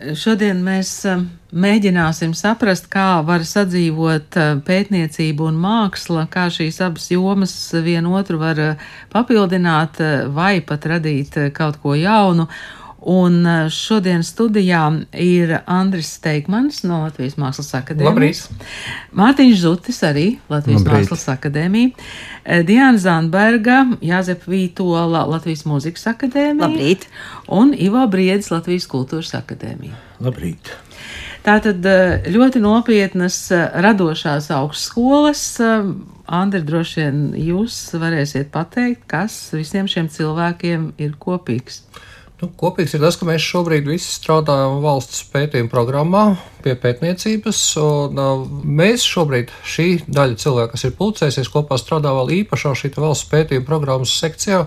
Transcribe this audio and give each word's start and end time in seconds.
Šodien 0.00 0.62
mēs 0.64 0.88
um, 1.06 1.26
mēģināsim 1.52 2.32
saprast, 2.34 2.88
kā 2.90 3.20
var 3.28 3.44
sadzīvot 3.46 4.38
uh, 4.40 4.54
pētniecība 4.64 5.44
un 5.46 5.58
māksla, 5.60 6.24
kā 6.32 6.46
šīs 6.50 6.80
abas 6.82 7.10
jomas 7.12 7.54
vienotru 7.84 8.40
var 8.40 8.62
uh, 8.62 8.86
papildināt 9.12 10.00
vai 10.32 10.56
pat 10.64 10.88
radīt 10.90 11.36
kaut 11.54 11.78
ko 11.84 11.94
jaunu. 11.98 12.48
Un 13.02 13.42
šodien 13.74 14.22
studijā 14.22 14.84
ir 15.18 15.56
Andris 15.66 16.12
Steigmans 16.20 16.84
no 16.86 17.00
Latvijas 17.02 17.34
Mākslas 17.40 17.72
akadēmijas. 17.80 18.44
Labrīt. 18.46 18.68
Mārtiņš 19.18 19.56
Zutis 19.58 19.98
arī 20.06 20.26
Latvijas 20.52 20.84
Labrīt. 20.84 21.08
Mākslas 21.08 21.26
akadēmija. 21.32 21.90
Diana 22.68 23.00
Zandberga, 23.02 23.80
Jāzep 24.06 24.46
Vītola 24.46 25.24
Latvijas 25.26 25.64
Mūzikas 25.66 26.06
akadēmija. 26.12 26.68
Labrīt. 26.68 27.08
Un 27.50 27.74
Ivo 27.74 28.04
Briedis 28.12 28.52
Latvijas 28.54 28.86
Kultūras 28.90 29.34
akadēmija. 29.40 29.98
Labrīt. 30.22 30.70
Tātad 31.42 31.82
ļoti 32.30 32.62
nopietnas 32.62 33.48
radošās 33.82 34.46
augstskolas. 34.54 35.42
Andri, 36.32 36.62
droši 36.62 37.00
vien 37.00 37.16
jūs 37.34 37.80
varēsiet 37.98 38.52
pateikt, 38.54 39.02
kas 39.10 39.50
visiem 39.50 39.90
šiem 39.90 40.06
cilvēkiem 40.06 40.92
ir 41.02 41.18
kopīgs. 41.18 41.82
Nu, 42.42 42.48
kopīgs 42.58 42.96
ir 42.96 43.02
tas, 43.04 43.14
ka 43.14 43.26
mēs 43.28 43.44
šobrīd 43.46 43.86
visi 43.86 44.08
strādājam 44.10 44.80
valsts 44.82 45.20
pētījuma 45.30 45.70
programmā 45.70 46.22
pie 46.64 46.72
pētniecības. 46.74 47.60
Un, 47.78 48.18
uh, 48.18 48.42
mēs 48.66 49.04
šobrīd, 49.06 49.52
šī 49.62 49.86
daļa 50.10 50.40
cilvēku, 50.42 50.72
kas 50.72 50.84
ir 50.88 50.96
pulcējusies 50.98 51.50
kopā, 51.54 51.78
strādā 51.78 52.10
vēl 52.16 52.34
īpašā 52.40 52.74
šī 52.80 52.90
valsts 52.96 53.30
pētījuma 53.30 53.68
programmas 53.68 54.16
sekcijā, 54.18 54.64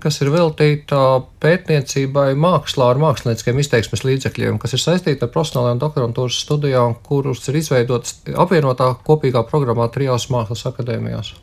kas 0.00 0.22
ir 0.24 0.32
veltīta 0.32 1.02
pētniecībai 1.44 2.30
mākslā 2.32 2.88
ar 2.94 3.04
mākslinieciskiem 3.04 3.60
izteiksmes 3.60 4.06
līdzekļiem, 4.08 4.56
kas 4.62 4.72
ir 4.72 4.80
saistīta 4.80 5.28
ar 5.28 5.34
profesionālajām 5.36 5.84
doktorantūras 5.84 6.40
studijām, 6.46 6.96
kuras 7.04 7.44
ir 7.52 7.60
izveidotas 7.60 8.22
apvienotā 8.32 8.94
kopīgā 9.04 9.44
programmā 9.52 9.92
trijās 9.92 10.30
mākslas 10.32 10.64
akadēmijās. 10.72 11.34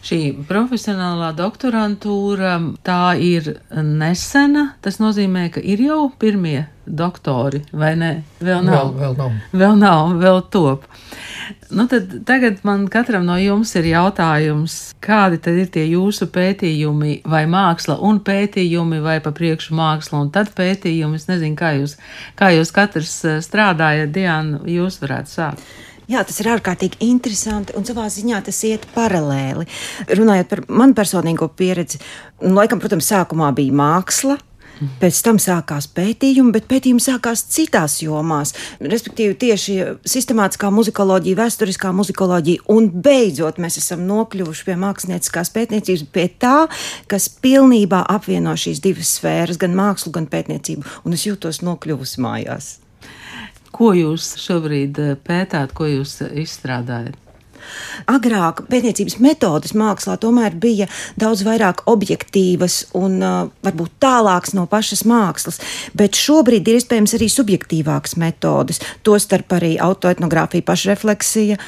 Šī 0.00 0.20
profesionālā 0.48 1.34
doktorantūra 1.36 2.54
tā 2.86 3.14
ir 3.20 3.56
nesena. 3.76 4.70
Tas 4.80 4.96
nozīmē, 5.02 5.50
ka 5.52 5.60
ir 5.60 5.82
jau 5.84 6.06
pirmie 6.20 6.70
doktori, 6.90 7.60
vai 7.76 7.92
ne? 8.00 8.10
Vēl 8.40 8.64
nav. 8.64 8.94
Vēl, 8.94 8.94
vēl 8.96 9.18
nav. 9.18 9.34
Vēl 9.52 9.76
nav, 9.78 10.14
vēl 10.22 10.40
top. 10.52 10.86
Nu, 11.70 11.84
tad 11.90 12.14
tagad 12.26 12.64
man 12.66 12.86
katram 12.90 13.26
no 13.28 13.36
jums 13.38 13.74
ir 13.78 13.90
jautājums, 13.92 14.78
kādi 15.04 15.38
tad 15.44 15.60
ir 15.60 15.68
tie 15.74 15.84
jūsu 15.92 16.30
pētījumi, 16.32 17.20
vai 17.30 17.44
māksla 17.50 17.98
un 18.06 18.22
pētījumi, 18.26 19.02
vai 19.04 19.18
pa 19.22 19.34
priekšu 19.36 19.76
māksla 19.78 20.24
un 20.24 20.32
tad 20.34 20.50
pētījumi. 20.56 21.20
Es 21.20 21.28
nezinu, 21.30 21.58
kā 21.60 21.74
jūs, 21.78 21.98
kā 22.40 22.50
jūs 22.56 22.72
katrs 22.74 23.14
strādājat, 23.46 24.10
Diana, 24.16 24.64
jūs 24.64 24.98
varētu 25.04 25.36
sākt. 25.36 25.70
Jā, 26.10 26.24
tas 26.26 26.40
ir 26.42 26.48
ārkārtīgi 26.50 27.04
interesanti 27.06 27.74
un 27.78 27.84
savā 27.86 28.08
ziņā 28.10 28.40
tas 28.48 28.56
iet 28.66 28.86
paralēli. 28.96 29.66
Runājot 30.10 30.48
par 30.50 30.62
manu 30.66 30.96
personīgo 30.98 31.46
pieredzi, 31.54 32.00
nu, 32.42 32.56
laikam, 32.56 32.80
protams, 32.82 33.12
sākumā 33.12 33.52
bija 33.54 33.76
māksla. 33.78 34.40
Pēc 35.00 35.18
tam 35.20 35.36
sākās 35.36 35.84
pētījumi, 35.92 36.54
bet 36.54 36.64
pētījumi 36.70 37.02
sākās 37.04 37.42
citās 37.52 37.98
jomās. 38.00 38.54
Respektīvi, 38.80 39.36
tieši 39.42 39.76
sistemātiskā 40.08 40.70
muzikoloģija, 40.72 41.36
vēsturiskā 41.36 41.92
muzikoloģija, 41.98 42.64
un 42.72 42.88
beidzot 42.88 43.60
mēs 43.60 43.76
esam 43.82 44.06
nokļuvuši 44.08 44.66
pie 44.70 44.78
mākslinieckās 44.80 45.52
pētniecības, 45.52 46.06
pie 46.16 46.30
tā, 46.40 46.56
kas 47.12 47.28
pilnībā 47.44 48.06
apvieno 48.16 48.56
šīs 48.56 48.80
divas 48.80 49.18
sfēras, 49.20 49.60
gan 49.60 49.76
mākslu, 49.76 50.16
gan 50.16 50.30
pētniecību. 50.32 51.02
Un 51.04 51.18
es 51.18 51.28
jūtos 51.28 51.60
nokļuvusi 51.66 52.24
mājās. 52.24 52.78
Ko 53.74 53.92
jūs 53.94 54.34
šobrīd 54.42 54.98
eh, 55.00 55.16
pētāt, 55.16 55.74
ko 55.76 55.88
jūs 55.88 56.20
eh, 56.24 56.40
izstrādājat? 56.42 57.18
Agrāk 58.10 58.64
pētniecības 58.70 59.18
metodes 59.22 59.74
mākslā 59.76 60.16
tomēr 60.20 60.56
bija 60.58 60.86
daudz 61.20 61.44
vairāk 61.46 61.82
objektīvas 61.92 62.78
un 62.98 63.18
uh, 63.20 63.50
varbūt 63.62 63.98
tālākas 64.02 64.54
no 64.56 64.64
pašas 64.70 65.04
mākslas, 65.08 65.60
bet 65.94 66.18
šobrīd 66.18 66.66
ir 66.66 66.80
iespējams 66.80 67.14
arī 67.18 67.28
subjektīvākas 67.30 68.16
metodes, 68.20 68.80
tostarp 69.06 69.52
arī 69.58 69.74
autoetnogrāfija, 69.76 70.66
pašrefleksija, 70.66 71.60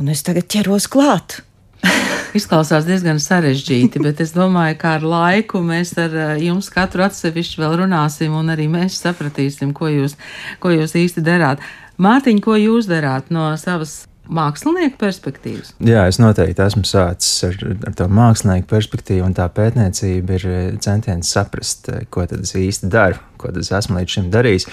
un 0.00 0.08
es 0.14 0.24
tagad 0.26 0.48
ķeros 0.48 0.88
klāt. 0.90 1.42
Izklausās 2.38 2.86
diezgan 2.88 3.20
sarežģīti, 3.22 4.02
bet 4.04 4.20
es 4.24 4.34
domāju, 4.36 4.76
ka 4.80 4.96
ar 4.98 5.06
laiku 5.06 5.62
mēs 5.64 5.94
ar 6.00 6.14
eh, 6.14 6.34
jums 6.48 6.70
katru 6.72 7.06
atsevišķi 7.06 7.62
vēl 7.62 7.78
runāsim, 7.82 8.34
un 8.36 8.52
arī 8.54 8.68
mēs 8.70 9.00
sapratīsim, 9.02 9.72
ko 9.76 9.90
jūs, 9.92 10.18
ko 10.62 10.74
jūs 10.74 10.96
īsti 10.98 11.24
darāt. 11.24 11.62
Mārtiņ, 11.98 12.42
ko 12.44 12.58
jūs 12.58 12.86
darāt 12.90 13.32
no 13.34 13.50
savas 13.58 14.04
mākslinieka 14.28 14.98
perspektīvas? 15.00 15.72
Jā, 15.84 16.04
es 16.10 16.18
noteikti 16.20 16.62
esmu 16.64 16.84
sācis 16.88 17.46
ar, 17.48 17.56
ar 17.88 17.96
to 17.98 18.08
mākslinieku 18.12 18.68
perspektīvu, 18.70 19.24
un 19.26 19.36
tā 19.36 19.48
pētniecība 19.54 20.38
ir 20.38 20.46
eh, 20.48 20.70
centiens 20.84 21.32
saprast, 21.34 21.88
eh, 21.92 22.04
ko 22.12 22.26
tad 22.28 22.44
es 22.44 22.54
īsti 22.58 22.90
daru, 22.92 23.20
ko 23.40 23.52
es 23.56 23.72
esmu 23.74 23.98
līdz 23.98 24.16
šim 24.16 24.30
darījis. 24.34 24.68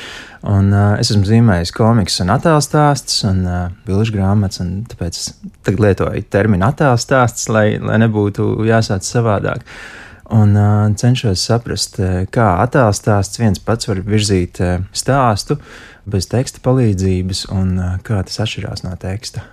Un, 0.45 0.71
uh, 0.73 0.95
es 1.01 1.11
esmu 1.13 1.25
zīmējis 1.25 1.73
komiks 1.75 2.19
un 2.23 2.31
attēlu 2.33 2.61
stāstus 2.63 3.23
un 3.29 3.43
uh, 3.45 3.59
bilžu 3.87 4.15
grāmatas, 4.17 4.61
un 4.63 4.79
tāpēc 4.89 5.21
tagad 5.65 5.83
lietoju 5.85 6.25
terminu 6.33 6.67
attēlu 6.67 7.01
stāsts, 7.01 7.49
lai, 7.53 7.67
lai 7.81 7.99
nebūtu 8.01 8.65
jāsāc 8.67 9.05
savādāk. 9.05 9.65
Un 10.33 10.55
uh, 10.57 10.95
cenšos 10.97 11.43
saprast, 11.45 11.99
kā 12.33 12.45
attēlu 12.63 12.93
stāsts 12.97 13.37
viens 13.37 13.59
pats 13.61 13.87
var 13.87 13.99
virzīt 14.01 14.57
stāstu 14.91 15.59
bez 16.05 16.25
teksta 16.31 16.63
palīdzības, 16.65 17.45
un 17.53 17.75
uh, 17.77 17.91
kā 18.01 18.23
tas 18.25 18.39
atšķirās 18.45 18.81
no 18.87 18.95
teksta. 18.97 19.43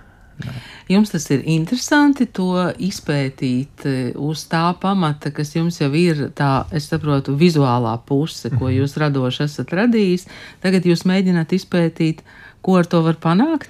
Jums 0.89 1.11
tas 1.13 1.27
ir 1.31 1.43
interesanti 1.45 2.25
to 2.25 2.71
izpētīt 2.81 3.85
uz 4.17 4.41
tā 4.49 4.63
pamata, 4.81 5.29
kas 5.31 5.53
jums 5.55 5.77
jau 5.79 5.91
ir 5.93 6.31
tā, 6.35 6.65
es 6.73 6.89
saprotu, 6.89 7.35
vizuālā 7.37 7.93
puse, 8.05 8.49
ko 8.49 8.65
Mhm. 8.65 8.73
jūs 8.79 8.97
radoši 8.97 9.43
esat 9.45 9.69
radījis. 9.77 10.25
Tagad 10.61 10.83
jūs 10.89 11.05
mēģināt 11.05 11.53
izpētīt, 11.53 12.25
ko 12.65 12.77
ar 12.81 12.85
to 12.89 13.01
var 13.05 13.13
panākt. 13.21 13.69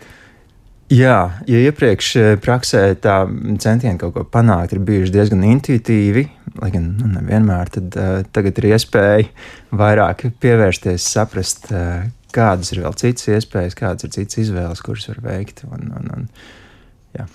Jā, 0.94 1.20
ja 1.50 1.60
iepriekš 1.64 2.10
praksē 2.44 2.82
tā 3.02 3.24
centieni 3.64 3.98
kaut 3.98 4.14
ko 4.14 4.24
panākt 4.30 4.76
ir 4.76 4.82
bijuši 4.86 5.14
diezgan 5.16 5.46
intuitīvi, 5.48 6.28
lai 6.62 6.70
gan 6.74 6.92
nu, 7.00 7.08
nevienmēr, 7.16 7.72
tad 7.74 7.96
uh, 7.98 8.18
tagad 8.36 8.60
ir 8.62 8.68
iespēja 8.76 9.30
vairāk 9.80 10.28
pievērsties, 10.44 11.08
saprast, 11.16 11.72
uh, 11.74 12.04
kādas 12.34 12.74
ir 12.74 12.84
vēl 12.84 12.98
citas 13.00 13.30
iespējas, 13.32 13.78
kādas 13.80 14.06
ir 14.06 14.14
citas 14.14 14.42
izvēles, 14.44 14.84
kuras 14.86 15.10
var 15.10 15.24
veikt. 15.32 15.64
Un, 15.70 15.90
un, 15.98 16.12
un, 16.18 16.28
jā. 17.18 17.26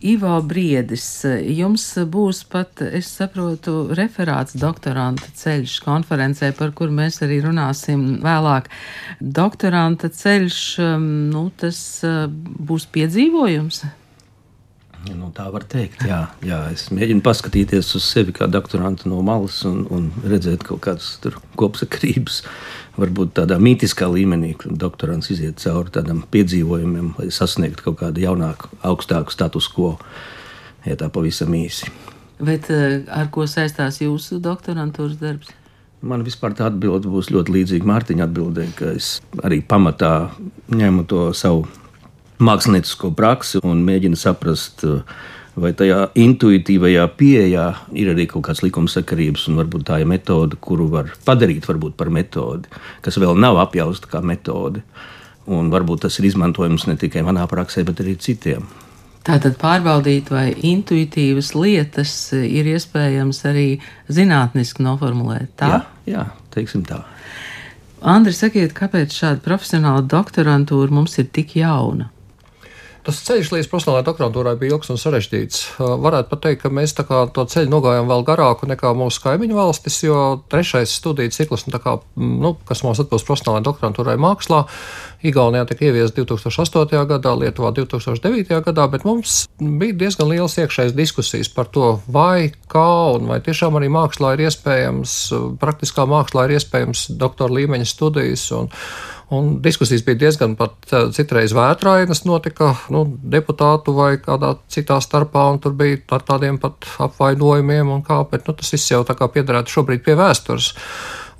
Ivo 0.00 0.38
Briedis, 0.40 1.04
jums 1.44 1.82
būs 2.08 2.38
pat, 2.48 2.80
es 2.80 3.10
saprotu, 3.18 3.90
referāts 3.92 4.56
doktoranta 4.56 5.28
ceļš 5.36 5.74
konferencē, 5.84 6.54
par 6.56 6.72
kur 6.72 6.88
mēs 6.88 7.20
arī 7.26 7.42
runāsim 7.44 8.06
vēlāk. 8.24 8.70
Doktoranta 9.20 10.08
ceļš, 10.08 10.60
nu, 11.34 11.50
tas 11.60 11.80
uh, 12.08 12.24
būs 12.32 12.88
piedzīvojums. 12.96 13.82
Nu, 15.08 15.30
tā 15.32 15.46
var 15.48 15.64
teikt, 15.64 16.02
jā, 16.04 16.18
jā. 16.44 16.58
Es 16.74 16.90
mēģinu 16.92 17.22
paskatīties 17.24 17.94
uz 17.96 18.04
sevi 18.04 18.34
kā 18.36 18.44
doktorantu 18.50 19.08
no 19.08 19.22
malas 19.24 19.62
un, 19.68 19.86
un 19.88 20.10
redzēt 20.20 20.66
kaut 20.66 20.82
kādas 20.84 21.14
kopsakrības. 21.60 22.42
Varbūt 23.00 23.32
tādā 23.38 23.56
mītiskā 23.62 24.10
līmenī, 24.12 24.52
kad 24.60 24.74
doktorants 24.76 25.30
iziet 25.32 25.62
cauri 25.62 25.94
tādam 25.94 26.20
piedzīvojumam, 26.34 27.14
lai 27.16 27.30
sasniegtu 27.32 27.86
kaut 27.86 28.00
kādu 28.02 28.26
jaunāku, 28.26 28.68
augstāku 28.84 29.32
status 29.32 29.70
quo, 29.72 29.94
ja 30.84 30.98
tā 31.00 31.08
pavisam 31.12 31.54
īsi. 31.56 31.88
Bet 32.40 32.68
uh, 32.72 33.00
ar 33.08 33.32
ko 33.32 33.48
saistās 33.48 34.02
jūsu 34.02 34.40
doktorantūras 34.44 35.16
darbs? 35.20 35.56
Man 36.00 36.24
vispār 36.24 36.54
tā 36.56 36.68
atbilde 36.68 37.08
būs 37.12 37.28
ļoti 37.32 37.52
līdzīga 37.56 37.88
Mārtiņa 37.88 38.24
atbildē, 38.24 38.68
ka 38.76 38.94
es 38.96 39.18
arī 39.44 39.60
pamatā 39.60 40.30
ņemu 40.72 41.04
to 41.08 41.26
savu 41.36 41.66
māksliniecisko 42.40 43.12
praksi 43.16 43.60
un 43.66 43.84
mēģinu 43.86 44.18
saprast, 44.18 44.84
vai 45.60 45.72
tajā 45.76 46.10
intuitīvajā 46.18 47.06
pieejā 47.18 47.66
ir 48.00 48.12
arī 48.12 48.26
kaut 48.30 48.46
kāds 48.48 48.62
likumsakarības, 48.64 49.48
un 49.50 49.60
varbūt 49.60 49.86
tā 49.90 50.00
ir 50.02 50.10
metode, 50.10 50.58
kuru 50.62 50.88
var 50.92 51.10
padarīt 51.26 51.68
varbūt 51.68 51.96
par 52.00 52.12
metodi, 52.14 52.70
kas 53.04 53.18
vēl 53.20 53.38
nav 53.38 53.60
apjausta 53.64 54.10
kā 54.10 54.22
metode. 54.24 54.84
Un 55.50 55.70
varbūt 55.72 56.04
tas 56.04 56.18
ir 56.20 56.28
izmantojams 56.28 56.84
ne 56.86 56.94
tikai 57.00 57.24
manā 57.26 57.46
praksē, 57.50 57.82
bet 57.88 58.02
arī 58.04 58.14
citiem. 58.20 58.68
Tātad 59.26 59.56
pārbaudīt, 59.60 60.30
vai 60.32 60.46
intuitīvas 60.54 61.52
lietas 61.56 62.12
ir 62.36 62.68
iespējams 62.70 63.42
arī 63.50 63.66
zinātniski 64.08 64.84
noformulēt. 64.84 65.50
Tā? 65.60 65.72
Jā, 65.72 65.80
jā 66.08 66.24
teiksim 66.54 66.84
tā. 66.88 67.02
Andri, 68.00 68.32
sakiet, 68.32 68.72
kāpēc 68.76 69.12
šāda 69.12 69.42
profesionāla 69.44 70.06
doktorantūra 70.08 70.94
mums 70.94 71.18
ir 71.20 71.28
tik 71.34 71.58
jauna? 71.58 72.08
Tas 73.00 73.16
ceļš 73.24 73.50
līdz 73.54 73.68
profesionālajai 73.70 74.04
doktorantūrai 74.10 74.52
bija 74.60 74.74
ilgs 74.74 74.90
un 74.92 74.98
sarežģīts. 75.00 75.60
Varētu 75.80 76.28
pat 76.28 76.42
teikt, 76.44 76.62
ka 76.64 76.72
mēs 76.74 76.92
to 76.92 77.44
ceļu 77.52 77.72
nogājām 77.72 78.10
vēl 78.10 78.24
garāku 78.28 78.68
nekā 78.68 78.92
mūsu 78.98 79.22
kaimiņu 79.24 79.56
valstis, 79.56 80.02
jo 80.04 80.18
trešais 80.52 80.92
studiju 81.00 81.32
cikls, 81.32 81.64
nu, 81.70 81.80
kā, 81.80 81.96
nu, 82.20 82.52
kas 82.68 82.84
mums 82.84 83.00
atbilst 83.00 83.28
profesionālajai 83.28 83.66
doktorantūrai 83.70 84.18
mākslā, 84.20 84.66
Igaunijā 85.20 85.66
tika 85.68 85.84
ieviests 85.84 86.16
2008. 86.16 86.96
gadā, 87.08 87.34
Lietuvā 87.36 87.74
2009. 87.76 88.54
gadā, 88.64 88.86
bet 88.88 89.04
mums 89.04 89.42
bija 89.60 89.96
diezgan 90.04 90.30
liels 90.30 90.56
iekšējas 90.60 90.96
diskusijas 90.96 91.50
par 91.52 91.68
to, 91.68 91.98
vai 92.08 92.54
kā 92.72 92.88
un 93.18 93.28
vai 93.28 93.40
tiešām 93.44 93.76
arī 93.76 93.90
mākslā 93.92 94.32
ir 94.36 94.46
iespējams, 94.48 95.16
praktiskā 95.60 96.08
mākslā 96.08 96.48
ir 96.48 96.56
iespējams 96.56 97.10
doktora 97.20 97.52
līmeņa 97.60 97.90
studijas. 97.92 98.46
Un, 98.56 98.72
Un 99.30 99.60
diskusijas 99.62 100.02
bija 100.02 100.18
diezgan 100.24 100.56
pat 100.58 100.90
citreiz 101.14 101.52
vētrainas, 101.54 102.24
notika 102.26 102.72
nu, 102.90 103.04
deputātu 103.30 103.94
vai 103.94 104.16
kādā 104.18 104.56
citā 104.66 104.96
starpā, 105.02 105.44
un 105.52 105.60
tur 105.62 105.76
bija 105.78 106.00
ar 106.16 106.24
tādiem 106.26 106.58
pat 106.58 106.88
apvainojumiem, 107.06 107.92
un 107.94 108.02
kā, 108.06 108.18
bet 108.32 108.50
nu, 108.50 108.56
tas 108.58 108.74
viss 108.74 108.90
jau 108.90 109.04
tā 109.06 109.14
kā 109.14 109.30
piederētu 109.30 109.76
šobrīd 109.76 110.02
pie 110.06 110.18
vēstures. 110.18 110.72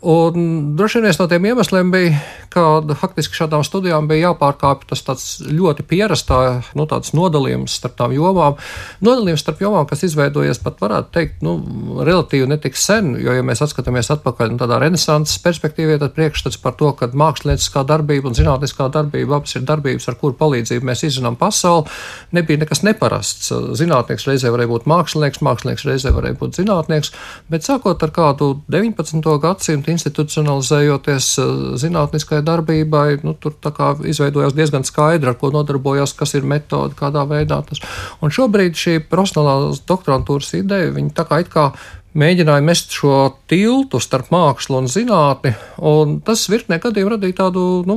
Un 0.01 0.77
droši 0.77 0.97
vien 0.97 1.11
viens 1.11 1.19
no 1.21 1.27
tiem 1.29 1.45
iemesliem 1.51 1.91
bija, 1.93 2.21
ka 2.49 2.63
faktiski 2.97 3.37
šādām 3.37 3.61
studijām 3.67 4.07
bija 4.09 4.31
jāpārkāpj 4.31 5.03
tas 5.05 5.25
ļoti 5.45 5.85
pierastā 5.85 6.39
nu, 6.79 6.87
nodalījums 6.89 7.75
starp 7.77 7.99
tām 7.99 8.15
jomām. 8.17 8.57
Nodalījums 9.05 9.45
starp 9.45 9.61
jomām, 9.61 9.85
kas 9.91 10.07
izveidojies 10.09 10.63
pat, 10.65 10.79
varētu 10.81 11.13
teikt, 11.13 11.43
nu, 11.45 11.59
relatīvi 12.01 12.49
netik 12.49 12.81
sen, 12.81 13.13
jo, 13.21 13.35
ja 13.37 13.45
mēs 13.45 13.61
atskatāmies 13.67 14.09
atpakaļ 14.17 14.55
nu, 14.55 14.61
tādā 14.63 14.79
renesanses 14.81 15.37
perspektīvā, 15.45 15.99
tad 16.01 16.17
priekšstats 16.17 16.57
par 16.65 16.79
to, 16.81 16.95
ka 16.97 17.11
mākslinieckā 17.13 17.85
darbība 17.93 18.33
un 18.33 18.39
zinātniskā 18.41 18.89
darbība 18.97 19.37
abas 19.37 19.59
ir 19.61 19.69
darbības, 19.69 20.09
ar 20.09 20.17
kuru 20.23 20.39
palīdzību 20.41 20.91
mēs 20.91 21.05
izzinām 21.11 21.37
pasauli, 21.41 21.93
nebija 22.33 22.65
nekas 22.65 22.83
neparasts. 22.89 23.53
Zinātnieks 23.77 24.27
reizē 24.33 24.49
varēja 24.55 24.73
būt 24.73 24.89
mākslinieks, 24.89 25.45
mākslinieks 25.45 25.87
reizē 25.93 26.17
varēja 26.17 26.41
būt 26.41 26.63
zinātnieks, 26.63 27.13
bet 27.53 27.69
sākot 27.69 28.01
ar 28.09 28.17
kādu 28.17 28.53
19. 28.73 29.37
gadsimtu 29.45 29.90
institucionalizējoties 29.93 31.29
eh, 31.43 31.53
zinātniskai 31.83 32.41
darbībai, 32.47 33.21
nu, 33.27 33.35
tur 33.39 33.57
izveidojās 34.11 34.57
diezgan 34.57 34.87
skaidri, 34.89 35.31
ar 35.31 35.39
ko 35.41 35.53
nodarbojās, 35.55 36.15
kas 36.19 36.35
ir 36.39 36.49
metode, 36.49 36.97
kādā 36.99 37.27
veidā 37.29 37.61
tas. 37.69 37.83
Un 38.25 38.35
šobrīd 38.35 38.79
šī 38.79 38.99
profesionālās 39.11 39.83
doktorantūras 39.89 40.55
ideja, 40.59 40.93
viņa 40.97 41.17
tā 41.17 41.27
kā 41.29 41.41
it 41.45 41.53
kā 41.53 41.71
mēģināja 42.19 42.63
mest 42.65 42.95
šo 42.95 43.17
tiltu 43.51 44.01
starp 44.03 44.33
mākslu 44.35 44.81
un 44.81 44.89
zinātni, 44.91 45.53
un 45.87 46.17
tas 46.27 46.43
virknē 46.51 46.81
gadiem 46.83 47.11
radīja 47.13 47.37
tādu, 47.45 47.65
nu, 47.87 47.97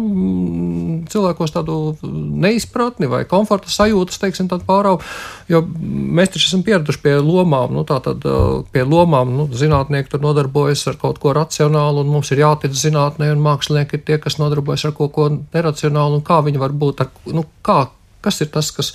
cilvēkos 1.09 1.53
tādu 1.55 1.77
neizpratni 2.03 3.09
vai 3.09 3.23
komforta 3.29 3.73
sajūtas, 3.73 4.21
teiksim, 4.21 4.49
tādu 4.51 4.67
pārāvu, 4.67 5.01
jo 5.49 5.63
mēs 5.65 6.35
taču 6.35 6.51
esam 6.51 6.65
pieraduši 6.67 7.01
pie 7.05 7.15
lomām, 7.21 7.73
nu, 7.73 7.85
tā 7.89 7.97
tad 8.05 8.21
pie 8.73 8.85
lomām, 8.85 9.33
nu, 9.39 9.47
zinātnieki 9.49 10.13
tur 10.13 10.23
nodarbojas 10.27 10.85
ar 10.91 10.99
kaut 11.01 11.17
ko 11.23 11.33
racionālu, 11.33 12.05
un 12.05 12.13
mums 12.13 12.29
ir 12.35 12.43
jātic 12.45 12.77
zinātnē, 12.77 13.31
un 13.33 13.43
mākslinieki 13.43 13.97
ir 13.97 14.05
tie, 14.05 14.21
kas 14.21 14.37
nodarbojas 14.41 14.85
ar 14.89 14.95
kaut 14.97 15.15
ko 15.17 15.29
neracionālu, 15.33 16.21
un 16.21 16.25
kā 16.27 16.43
viņi 16.45 16.61
var 16.61 16.77
būt, 16.77 17.05
ar, 17.05 17.13
nu, 17.33 17.47
kā 17.65 17.87
Kas 18.23 18.39
ir 18.43 18.51
tas, 18.53 18.71
kas, 18.75 18.93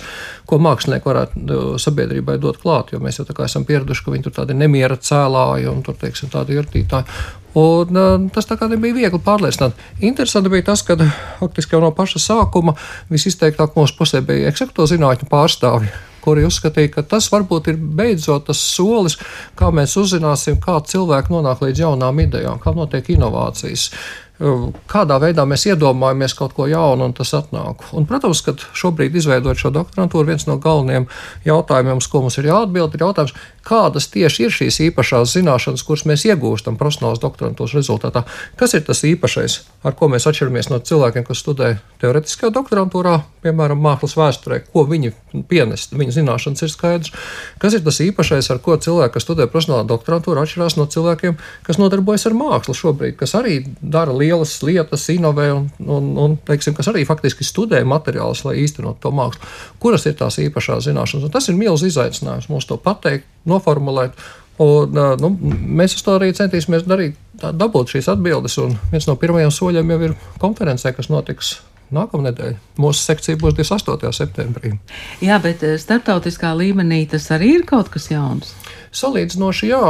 ko 0.49 0.59
mākslinieki 0.63 1.09
varētu 1.09 1.43
nu, 1.43 1.59
sabiedrībai 1.81 2.39
dot 2.41 2.59
klāt? 2.63 2.93
Jo 2.93 3.01
mēs 3.03 3.21
jau 3.21 3.27
tā 3.27 3.35
kā 3.37 3.45
esam 3.49 3.67
pieraduši, 3.69 4.05
ka 4.05 4.15
viņi 4.15 4.27
tur 4.27 4.35
tādi 4.41 4.57
nemiera 4.57 4.97
cēlāji 4.97 5.69
un 5.71 5.83
tur, 5.85 5.97
teiksim, 6.01 6.31
tādi 6.33 6.57
iertītāji. 6.57 7.07
Un, 7.59 7.97
uh, 7.97 8.27
tas 8.33 8.45
tā 8.45 8.59
kā 8.59 8.67
nebija 8.69 8.97
viegli 8.97 9.21
pārliecināt. 9.25 9.77
Interesanti 10.05 10.51
bija 10.53 10.67
tas, 10.67 10.83
ka 10.85 10.97
faktiski 11.39 11.75
jau 11.75 11.81
no 11.81 11.89
paša 11.97 12.21
sākuma 12.21 12.75
visizteiktāk 13.09 13.73
mūsu 13.77 13.97
pusē 13.97 14.21
bija 14.25 14.51
eksakto 14.51 14.85
zinātņu 14.89 15.29
pārstāvji 15.31 15.89
kuri 16.23 16.45
uzskatīja, 16.47 16.91
ka 16.93 17.03
tas 17.15 17.29
varbūt 17.31 17.71
ir 17.71 17.77
beidzot 17.79 18.49
tas 18.49 18.59
solis, 18.59 19.17
kā 19.59 19.71
mēs 19.75 19.95
uzzināsim, 19.99 20.59
kā 20.61 20.77
cilvēki 20.91 21.33
nonāk 21.33 21.63
līdz 21.63 21.85
jaunām 21.85 22.19
idejām, 22.25 22.59
kā 22.61 22.75
notiek 22.75 23.07
inovācijas 23.15 23.89
kādā 24.39 25.17
veidā 25.19 25.43
mēs 25.47 25.65
iedomājamies 25.67 26.35
kaut 26.37 26.53
ko 26.55 26.67
jaunu, 26.69 27.09
un 27.09 27.15
tas 27.15 27.33
atnāk. 27.35 27.83
Un, 27.91 28.05
protams, 28.07 28.39
ka 28.45 28.53
šobrīd, 28.55 29.17
izveidojot 29.19 29.59
šo 29.59 29.71
doktorantūru, 29.75 30.29
viens 30.31 30.47
no 30.47 30.55
galvenajiem 30.63 31.09
jautājumiem, 31.47 31.99
uz 31.99 32.07
ko 32.07 32.23
mums 32.23 32.39
ir 32.39 32.47
jāatbild, 32.47 32.95
ir 32.95 33.03
jautājums, 33.03 33.35
kādas 33.69 34.09
tieši 34.09 34.47
ir 34.47 34.53
šīs 34.53 34.79
īpašās 34.89 35.35
zināšanas, 35.35 35.83
kuras 35.85 36.05
mēs 36.09 36.25
iegūstam 36.29 36.77
profesionālās 36.79 37.21
doktorantūras 37.21 37.75
rezultātā. 37.77 38.23
Kas 38.59 38.73
ir 38.73 38.85
tas 38.87 39.03
īpašais, 39.05 39.59
ar 39.85 39.95
ko 39.97 40.09
mēs 40.09 40.25
atšķiramies 40.29 40.71
no 40.71 40.79
cilvēkiem, 40.81 41.25
kas 41.27 41.43
studē 41.43 41.69
teorētiskajā 42.01 42.51
doktorantūrā, 42.55 43.19
piemēram, 43.43 43.81
mākslas 43.83 44.15
vēsturē, 44.17 44.61
ko 44.73 44.85
viņi 44.89 45.13
pienest, 45.51 45.93
viņu 45.95 46.15
zināšanas 46.17 46.65
ir 46.65 46.73
skaidrs. 46.73 47.13
Kas 47.61 47.77
ir 47.77 47.83
tas 47.85 48.01
īpašais, 48.03 48.49
ar 48.49 48.61
ko 48.63 48.77
cilvēki, 48.81 49.13
kas 49.15 49.27
studē 49.27 49.47
profesionālā 49.51 49.85
doktorantūrā, 49.89 50.47
atšķirās 50.47 50.79
no 50.79 50.87
cilvēkiem, 50.89 51.37
kas 51.67 51.79
nodarbojas 51.81 52.25
ar 52.29 52.37
mākslu 52.39 52.75
šobrīd, 52.79 53.17
kas 53.19 53.35
arī 53.37 53.59
dara 53.81 54.15
lielas 54.15 54.55
lietas, 54.65 55.05
inovē 55.13 55.49
un, 55.55 55.69
un, 55.85 56.09
un 56.19 56.37
teiksim, 56.47 56.75
kas 56.77 56.89
arī 56.91 57.05
faktiski 57.07 57.47
studē 57.47 57.83
materiālus, 57.87 58.43
lai 58.47 58.57
īstenot 58.63 58.99
to 59.03 59.13
mākslu. 59.15 59.53
Kuras 59.79 60.07
ir 60.09 60.17
tās 60.19 60.39
īpašās 60.41 60.89
zināšanas? 60.89 61.29
Un 61.29 61.33
tas 61.33 61.47
ir 61.51 61.59
milzīgs 61.59 61.99
izaicinājums 61.99 62.49
mums 62.49 62.67
to 62.69 62.77
pateikt, 62.81 63.27
noformulēt. 63.49 64.19
Un, 64.59 64.97
nu, 65.21 65.31
mēs 65.79 65.95
to 66.03 66.17
arī 66.17 66.33
centīsimies 66.35 66.83
darīt, 66.87 67.15
dabūt 67.39 67.95
šīs 67.95 68.09
atbildes. 68.11 68.57
Un 68.59 68.75
viens 68.91 69.07
no 69.07 69.15
pirmajiem 69.19 69.53
soļiem 69.55 69.95
jau 69.95 69.99
ir 70.09 70.15
konferencē, 70.41 70.91
kas 70.97 71.07
notiks 71.11 71.55
nākamnedēļ. 71.95 72.57
Mūsu 72.81 73.01
sekcija 73.01 73.39
būs 73.39 73.55
28. 73.57 74.11
septembrī. 74.13 74.73
Jā, 75.25 75.39
bet 75.41 75.63
starptautiskā 75.81 76.51
līmenī 76.57 77.05
tas 77.09 77.29
arī 77.35 77.55
ir 77.59 77.65
kaut 77.69 77.89
kas 77.93 78.09
jauns. 78.11 78.53
Salīdzinoši, 78.95 79.67
jā, 79.69 79.81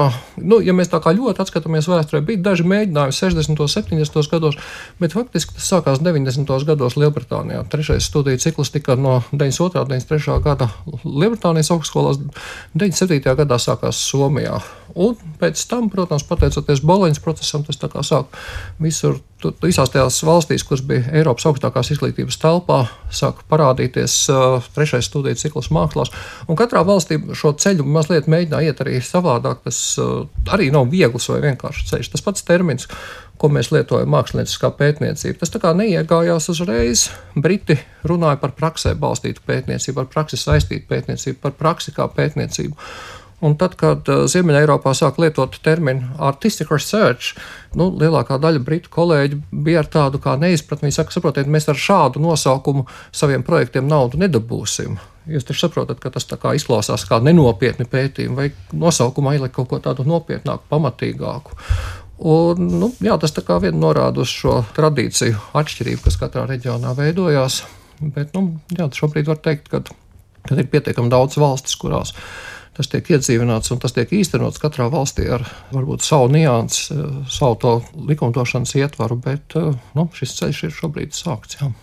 nu, 0.44 0.60
ja 0.64 0.74
mēs 0.76 0.92
tā 0.92 1.00
kā 1.04 1.14
ļoti 1.16 1.40
atskatāmies 1.44 1.88
vēsturē, 1.88 2.20
bija 2.26 2.42
daži 2.50 2.66
mēģinājumi 2.68 3.16
60. 3.16 3.62
un 3.64 3.72
70. 3.72 4.20
gados, 4.32 4.58
bet 5.00 5.16
faktiski 5.16 5.56
tas 5.56 5.70
sākās 5.72 6.02
90. 6.04 6.52
gados 6.68 6.98
Lielbritānijā. 7.00 7.64
Trešais 7.72 8.10
studiju 8.12 8.42
cikls 8.44 8.74
tika 8.76 8.98
no 9.00 9.22
92. 9.32 9.86
un 9.86 9.94
93. 9.94 10.38
gada 10.44 10.70
Lielbritānijas 11.06 11.72
augstskolās, 11.76 12.20
97. 12.76 13.24
gadā 13.40 13.62
sākās 13.62 14.04
Somijā. 14.10 14.60
Un 15.00 15.16
pēc 15.40 15.64
tam, 15.70 15.88
protams, 15.94 16.28
pateicoties 16.28 16.84
Boloņas 16.84 17.24
procesam, 17.24 17.64
tas 17.64 17.80
tā 17.80 17.92
kā 17.94 18.04
sāk 18.04 18.36
visur 18.84 19.22
visās 19.64 19.92
tajās 19.94 20.20
valstīs, 20.28 20.66
kuras 20.68 20.84
bija 20.86 21.06
Eiropas 21.20 21.48
augstākās 21.50 21.92
izglītības 21.94 22.40
telpā, 22.42 22.82
sāka 23.14 23.46
parādīties 23.52 24.16
uh, 24.34 24.66
trešais 24.76 25.08
studiju 25.10 25.40
cikls 25.40 25.72
mākslās. 25.76 26.12
Un 26.48 26.60
katrā 26.60 26.84
valstī 26.88 27.20
šo 27.38 27.54
ceļu 27.60 27.88
mazliet 27.88 28.30
mēģināja 28.32 28.74
iet 28.74 28.84
arī 28.84 29.00
savādāk. 29.04 29.64
Tas 29.66 29.80
uh, 30.02 30.28
arī 30.52 30.70
nav 30.76 30.90
viegls 30.92 31.30
vai 31.32 31.42
vienkāršs 31.48 31.92
ceļš. 31.92 32.12
Tas 32.14 32.26
pats 32.26 32.46
termins, 32.48 32.90
ko 33.40 33.48
mēs 33.54 33.72
lietojam 33.72 34.12
mākslinieckā 34.12 34.74
pētniecība, 34.76 35.40
tas 35.40 35.54
tā 35.54 35.62
kā 35.64 35.72
neiegājās 35.78 36.50
uzreiz. 36.52 37.08
Briti 37.40 37.80
runāja 38.08 38.42
par 38.42 38.52
praksē 38.58 38.96
balstītu 39.00 39.46
pētniecību, 39.48 40.02
par 40.02 40.12
praksi 40.12 40.42
saistītu 40.42 40.90
pētniecību, 40.90 41.40
par 41.46 41.56
praksi 41.60 41.96
kā 41.96 42.10
pētniecību. 42.12 42.76
Un 43.40 43.56
tad, 43.56 43.78
kad 43.80 44.08
uh, 44.12 44.26
Ziemeļā 44.28 44.66
sāk 44.98 45.20
lietot 45.22 45.56
terminu 45.64 46.10
artistic 46.20 46.72
research, 46.74 47.38
nu, 47.80 47.88
lielākā 47.96 48.36
daļa 48.42 48.60
britu 48.60 48.92
kolēģi 48.92 49.40
bija 49.52 49.80
ar 49.84 49.88
tādu 49.88 50.20
kā 50.20 50.36
neizpratni. 50.40 50.90
Viņi 50.90 50.98
saka, 50.98 51.16
saprotiet, 51.16 51.48
mēs 51.48 51.70
ar 51.72 51.80
šādu 51.80 52.20
nosaukumu 52.20 52.84
saviem 53.12 53.46
projektiem 53.48 53.88
naudu 53.88 54.20
nedabūsim. 54.20 55.00
Jūs 55.30 55.46
taču 55.48 55.68
saprotat, 55.68 56.02
ka 56.02 56.12
tas 56.12 56.28
izklausās 56.58 57.06
kā 57.08 57.22
nenopietni 57.24 57.86
pētījumi, 57.88 58.36
vai 58.36 58.50
nosaukumā 58.74 59.38
ielikt 59.38 59.56
kaut 59.56 59.70
ko 59.72 59.80
tādu 59.84 60.04
nopietnāku, 60.10 60.66
pamatīgāku. 60.72 61.56
Un, 62.20 62.68
nu, 62.82 62.92
jā, 63.00 63.16
tas 63.22 63.32
tā 63.32 63.46
kā 63.48 63.62
vien 63.64 63.78
norāda 63.80 64.26
uz 64.26 64.32
šo 64.34 64.58
tradīciju 64.76 65.38
atšķirību, 65.56 66.04
kas 66.04 66.20
katrā 66.20 66.44
reģionā 66.50 66.92
veidojās. 66.98 67.62
Bet 68.02 68.36
nu, 68.36 68.58
jā, 68.76 68.90
šobrīd 69.00 69.30
var 69.30 69.40
teikt, 69.44 69.70
ka, 69.72 69.84
ka 70.44 70.58
ir 70.58 70.68
pietiekami 70.72 71.12
daudz 71.14 71.40
valstis, 71.40 71.78
kurās 71.80 72.16
tas 72.80 72.88
tiek 72.88 73.12
iedzīvināts 73.12 73.74
un 73.76 73.82
tas 73.84 73.92
tiek 73.96 74.12
īstenots 74.16 74.62
katrā 74.62 74.88
valstī 74.92 75.28
ar 75.36 75.44
varbūt 75.74 76.06
savu 76.06 76.32
niansu, 76.32 76.96
eh, 76.96 77.20
savu 77.28 77.60
to 77.60 77.76
likumdošanas 78.08 78.76
ietvaru, 78.80 79.20
bet 79.20 79.60
eh, 79.60 79.74
nu, 80.00 80.08
šis 80.16 80.38
ceļš 80.40 80.66
ir 80.70 80.76
šobrīd 80.78 81.16
sākts. 81.18 81.60
Jā. 81.60 81.74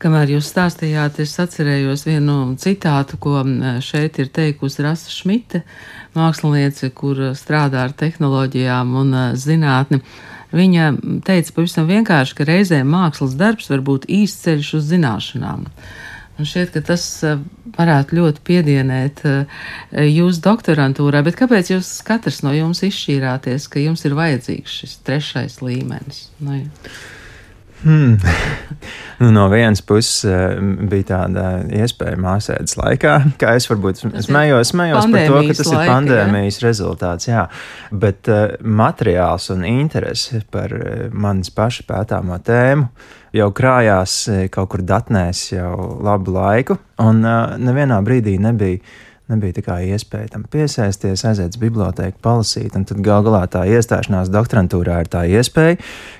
Kamēr 0.00 0.34
jūs 0.34 0.48
stāstījāt, 0.50 1.20
es 1.22 1.32
atcerējos 1.40 2.02
vienu 2.08 2.34
citātu, 2.60 3.16
ko 3.20 3.38
šeit 3.84 4.18
ir 4.20 4.28
teikusi 4.34 4.82
Rasa 4.84 5.12
Šmita, 5.12 5.62
māksliniece, 6.16 6.90
kur 6.92 7.20
strādā 7.38 7.86
ar 7.86 7.94
tehnoloģijām 7.96 8.90
un 9.00 9.14
zinātni. 9.40 10.02
Viņa 10.54 10.90
teica 11.24 11.54
pavisam 11.56 11.88
vienkārši, 11.88 12.36
ka 12.36 12.48
reizēm 12.50 12.90
mākslas 12.90 13.38
darbs 13.38 13.70
var 13.72 13.84
būt 13.86 14.04
īsts 14.12 14.44
ceļš 14.44 14.74
uz 14.80 14.90
zināšanām. 14.90 15.64
Man 16.34 16.48
šķiet, 16.50 16.72
ka 16.74 16.82
tas 16.90 17.04
eh, 17.26 17.38
varētu 17.76 18.18
ļoti 18.18 18.42
piedienēt 18.48 19.24
eh, 19.30 19.64
jūsu 20.10 20.42
doktorantūrā, 20.42 21.22
bet 21.26 21.38
kāpēc 21.38 21.70
jūs 21.76 21.90
katrs 22.06 22.42
no 22.46 22.54
jums 22.56 22.82
izšķīrāties, 22.86 23.68
ka 23.70 23.82
jums 23.82 24.02
ir 24.08 24.16
vajadzīgs 24.18 24.78
šis 24.80 24.96
trešais 25.06 25.60
līmenis? 25.62 26.26
Nu, 26.42 26.58
hmm. 27.84 28.16
nu, 29.20 29.30
no 29.34 29.46
vienas 29.52 29.82
puses 29.86 30.24
uh, 30.28 30.56
bija 30.90 31.08
tāda 31.12 31.46
iespēja 31.68 32.18
māsēdes 32.20 32.76
laikā, 32.80 33.14
kā 33.40 33.54
es 33.58 33.68
varbūt 33.70 34.02
smējos, 34.26 34.72
smējos 34.72 35.08
par 35.12 35.28
to, 35.30 35.40
ka 35.48 35.58
tas 35.60 35.72
laika, 35.72 35.84
ir 35.84 35.92
pandēmijas 35.92 36.60
ja? 36.60 36.66
rezultāts, 36.66 37.30
jā. 37.30 37.46
Bet 37.92 38.32
uh, 38.32 38.56
materiāls 38.64 39.50
un 39.54 39.66
interese 39.68 40.42
par 40.54 40.74
uh, 40.74 41.06
manis 41.12 41.52
paša 41.54 41.86
pētāmo 41.90 42.40
tēmu 42.44 42.90
jau 43.34 43.48
krājās 43.54 44.20
kaut 44.54 44.70
kur 44.70 44.84
datnēs 44.86 45.48
jau 45.56 45.74
labu 46.04 46.36
laiku, 46.36 46.78
un 47.02 47.24
uh, 47.26 47.58
nevienā 47.58 47.98
brīdī 48.06 48.38
nebija 48.42 48.80
nebija 49.32 49.64
tā 49.64 49.78
iespēja 49.88 50.34
tam 50.34 50.44
piesaisties, 50.50 51.24
aiziet 51.24 51.54
uz 51.54 51.60
bibliotēku, 51.60 52.20
palasīt. 52.24 52.74
Un 52.76 52.84
tad 52.88 53.00
gal 53.04 53.24
galā 53.26 53.44
tā 53.50 53.64
iestāšanās 53.72 54.32
doktorantūrā 54.32 55.00
ir 55.04 55.10
tā 55.12 55.24
iespēja, 55.38 55.78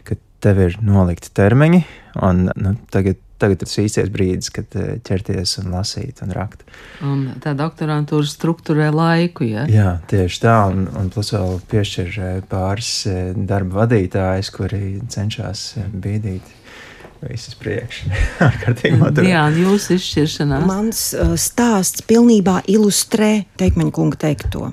ka 0.08 0.16
tev 0.44 0.60
ir 0.60 0.78
nolikti 0.84 1.32
termiņi, 1.34 1.82
un 2.26 2.48
nu, 2.60 2.74
tagad, 2.92 3.20
tagad 3.42 3.64
ir 3.64 3.84
īstais 3.84 4.10
brīdis, 4.12 4.50
kad 4.54 4.76
eh, 4.78 4.96
ķerties 5.04 5.56
un 5.62 5.72
lasīt 5.74 6.20
un 6.24 6.34
rakt. 6.36 6.64
Un 7.04 7.26
tā 7.44 7.54
doktorantūra 7.58 8.28
struktūrē 8.28 8.90
laiku, 8.94 9.46
ja? 9.48 9.64
Jā, 9.70 9.94
tieši 10.10 10.42
tā, 10.44 10.58
un, 10.72 10.86
un 11.00 11.08
plus 11.14 11.32
vēl 11.34 11.56
piešķir 11.72 12.18
eh, 12.18 12.36
pāris 12.50 12.92
eh, 13.10 13.32
darba 13.34 13.84
vadītājus, 13.84 14.52
kuri 14.54 14.84
cenšas 15.12 15.66
bīdīt 15.92 16.52
visas 17.24 17.56
priekšā. 17.56 18.12
Jā, 19.24 19.44
jūsu 19.56 19.96
izšķiršanās. 19.96 20.64
Mans 20.68 21.02
uh, 21.16 21.34
stāsts 21.40 22.04
pilnībā 22.08 22.60
ilustrē 22.70 23.46
Teikmeņa 23.60 23.94
kunga 23.94 24.20
teikto. 24.26 24.72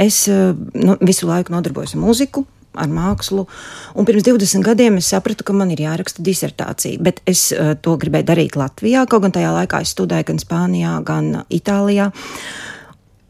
Es 0.00 0.24
uh, 0.30 0.54
nu, 0.54 0.94
visu 1.02 1.26
laiku 1.26 1.54
nodarbojos 1.54 1.96
ar 1.96 2.02
muziku, 2.04 2.44
ar 2.80 2.90
mākslu. 2.92 3.46
Un 3.94 4.08
pirms 4.08 4.26
20 4.26 4.64
gadiem 4.66 4.98
es 5.00 5.10
sapratu, 5.12 5.46
ka 5.46 5.56
man 5.56 5.72
ir 5.74 5.84
jāraksta 5.84 6.24
disertācija, 6.24 7.00
bet 7.04 7.22
es 7.30 7.48
uh, 7.54 7.74
to 7.80 7.96
gribēju 8.00 8.28
darīt 8.30 8.58
Latvijā, 8.58 9.06
kaut 9.10 9.26
gan 9.26 9.34
tajā 9.34 9.52
laikā 9.54 9.82
es 9.84 9.94
studēju 9.96 10.30
gan 10.32 10.42
Spānijā, 10.42 10.94
gan 11.06 11.32
Itālijā. 11.52 12.10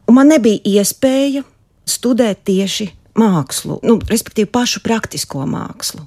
Un 0.05 0.19
man 0.19 0.29
nebija 0.29 0.61
iespēja 0.79 1.45
studēt 1.89 2.43
tieši 2.45 2.89
mākslu, 3.19 3.79
nu, 3.85 3.99
respektīvi 4.09 4.51
pašu 4.51 4.83
praktisko 4.85 5.45
mākslu. 5.49 6.03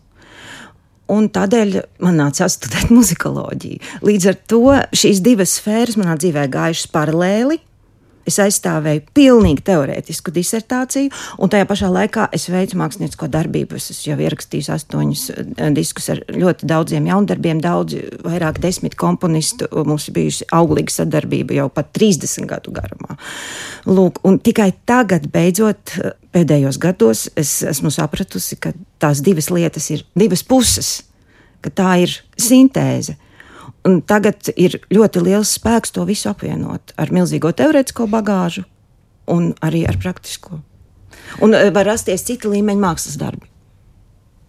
Un 1.08 1.30
tādēļ 1.32 1.78
man 2.04 2.18
nācās 2.20 2.58
studēt 2.58 2.92
muzikoloģiju. 2.98 3.80
Līdz 4.04 4.28
ar 4.32 4.42
to 4.50 4.64
šīs 4.96 5.22
divas 5.24 5.56
sfēras 5.60 5.96
manā 6.00 6.18
dzīvē 6.20 6.44
gājušas 6.52 6.90
paralēli. 6.92 7.62
Es 8.28 8.38
aizstāvēju 8.42 9.04
pilnīgi 9.16 9.64
teorētisku 9.68 10.32
disertāciju, 10.34 11.12
un 11.40 11.52
tajā 11.52 11.68
pašā 11.68 11.90
laikā 11.92 12.28
es 12.36 12.48
veicu 12.52 12.78
māksliniecisko 12.80 13.30
darbību. 13.32 13.78
Es 13.78 14.02
jau 14.06 14.18
ierakstījis 14.20 14.70
astoņus 14.76 15.24
eh, 15.34 15.70
diskus 15.76 16.10
ar 16.14 16.22
ļoti 16.34 16.68
daudziem 16.68 17.08
jaundarbiem, 17.08 17.62
daudz, 17.64 17.96
vairāk 18.26 18.60
desmit 18.64 18.98
komponistu. 19.00 19.68
Mums 19.88 20.08
ir 20.10 20.18
bijusi 20.18 20.48
auglīga 20.54 20.98
sadarbība 21.00 21.56
jau 21.58 21.68
pat 21.72 21.92
30 21.96 22.48
gadu 22.50 22.74
garumā. 22.76 23.16
Lūk, 23.88 24.20
un 24.28 24.40
tikai 24.44 24.70
tagad, 24.88 25.30
beidzot, 25.32 25.96
pēdējos 26.34 26.78
gados, 26.82 27.26
es 27.38 27.60
esmu 27.66 27.92
sapratusi, 27.94 28.58
ka 28.60 28.74
tās 29.00 29.22
divas 29.24 29.48
lietas 29.54 29.88
ir 29.94 30.04
divas 30.18 30.44
puses, 30.46 30.98
ka 31.64 31.72
tā 31.72 31.94
ir 32.04 32.18
sintēze. 32.38 33.16
Un 33.86 34.00
tagad 34.02 34.50
ir 34.58 34.80
ļoti 34.90 35.22
liels 35.22 35.52
spēks 35.58 35.94
to 35.94 36.04
visu 36.08 36.28
apvienot 36.32 36.96
ar 36.98 37.12
milzīgo 37.14 37.52
teorētisko 37.56 38.08
bagāžu 38.10 38.64
un 39.30 39.52
arī 39.64 39.84
ar 39.88 39.98
praktisko. 40.00 40.58
Un 41.44 41.54
e, 41.54 41.68
var 41.74 41.86
rasties 41.88 42.24
cita 42.26 42.50
līmeņa 42.50 42.82
mākslas 42.82 43.16
darbi. 43.20 43.46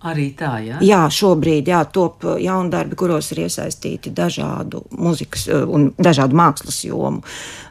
Arī 0.10 0.30
tā, 0.40 0.54
jā. 0.64 0.78
Jā, 0.86 1.02
šobrīd 1.12 1.68
jā, 1.68 1.82
top 1.92 2.24
jauni 2.40 2.72
darbi, 2.72 2.96
kuros 3.00 3.34
ir 3.34 3.44
iesaistīti 3.44 4.14
dažādu 4.16 4.86
mūzikas 4.96 5.48
e, 5.52 5.62
un 5.68 5.90
dažādu 6.00 6.40
mākslas 6.40 6.82
jomu 6.88 7.24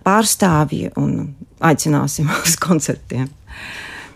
pārstāvji 0.07 0.93
un 1.00 1.15
aicināsim 1.65 2.29
uz 2.45 2.59
koncertiem. 2.61 3.31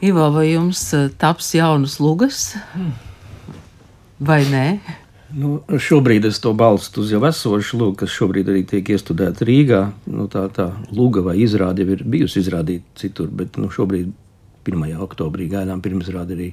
Ivo, 0.04 0.28
vai 0.34 0.50
jums 0.52 0.84
e, 0.94 1.06
taps 1.18 1.54
jaunas 1.56 1.98
lugas 2.02 2.50
vai 4.22 4.42
nē? 4.46 4.66
Nu, 5.32 5.62
šobrīd 5.80 6.26
es 6.28 6.40
to 6.44 6.52
balstu 6.56 7.02
uz 7.02 7.12
jau 7.12 7.22
esošu 7.24 7.78
lūgu, 7.80 7.94
kas 8.02 8.12
šobrīd 8.12 8.50
arī 8.52 8.64
tiek 8.68 8.90
iestudēta 8.92 9.46
Rīgā. 9.48 9.80
Nu, 10.12 10.26
tā 10.32 10.44
tā 10.52 10.68
lūga 10.92 11.22
vai 11.24 11.38
izrāde 11.40 11.86
jau 11.86 11.94
ir 11.94 12.02
bijusi 12.04 12.42
izrādīta 12.42 13.00
citur, 13.00 13.30
bet 13.32 13.56
nu, 13.60 13.70
šobrīd, 13.72 14.12
1. 14.68 14.84
oktobrī, 15.02 15.48
gaidām 15.50 15.80
pirmsrādi 15.82 16.36
arī, 16.36 16.50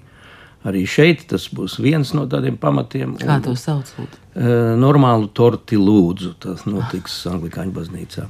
arī 0.69 0.85
šeit. 0.89 1.27
Tas 1.29 1.49
būs 1.53 1.79
viens 1.83 2.13
no 2.15 2.23
tādiem 2.31 2.55
pamatiem. 2.61 3.17
Kā 3.19 3.35
un, 3.35 3.45
to 3.49 3.57
sauc? 3.59 3.91
Uh, 3.99 4.75
normālu 4.79 5.27
torti 5.35 5.79
lūdzu, 5.79 6.37
tas 6.39 6.63
notiks 6.69 7.19
Anglikāņu 7.29 7.75
baznīcā. 7.75 8.29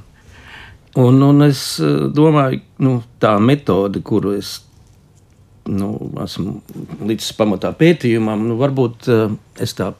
Un, 0.98 1.22
un 1.22 1.46
es 1.46 1.62
domāju, 1.78 2.64
nu, 2.82 2.98
tā 3.22 3.36
metode, 3.38 4.02
kuru 4.02 4.34
es 4.40 4.56
nu, 5.70 5.94
esmu 6.24 6.58
līdz 7.06 7.34
pamatā 7.38 7.70
pētījumam, 7.78 8.48
nu, 8.50 8.58
varbūt 8.58 9.10
uh, 9.14 9.36
es 9.62 9.78
tā 9.78 9.92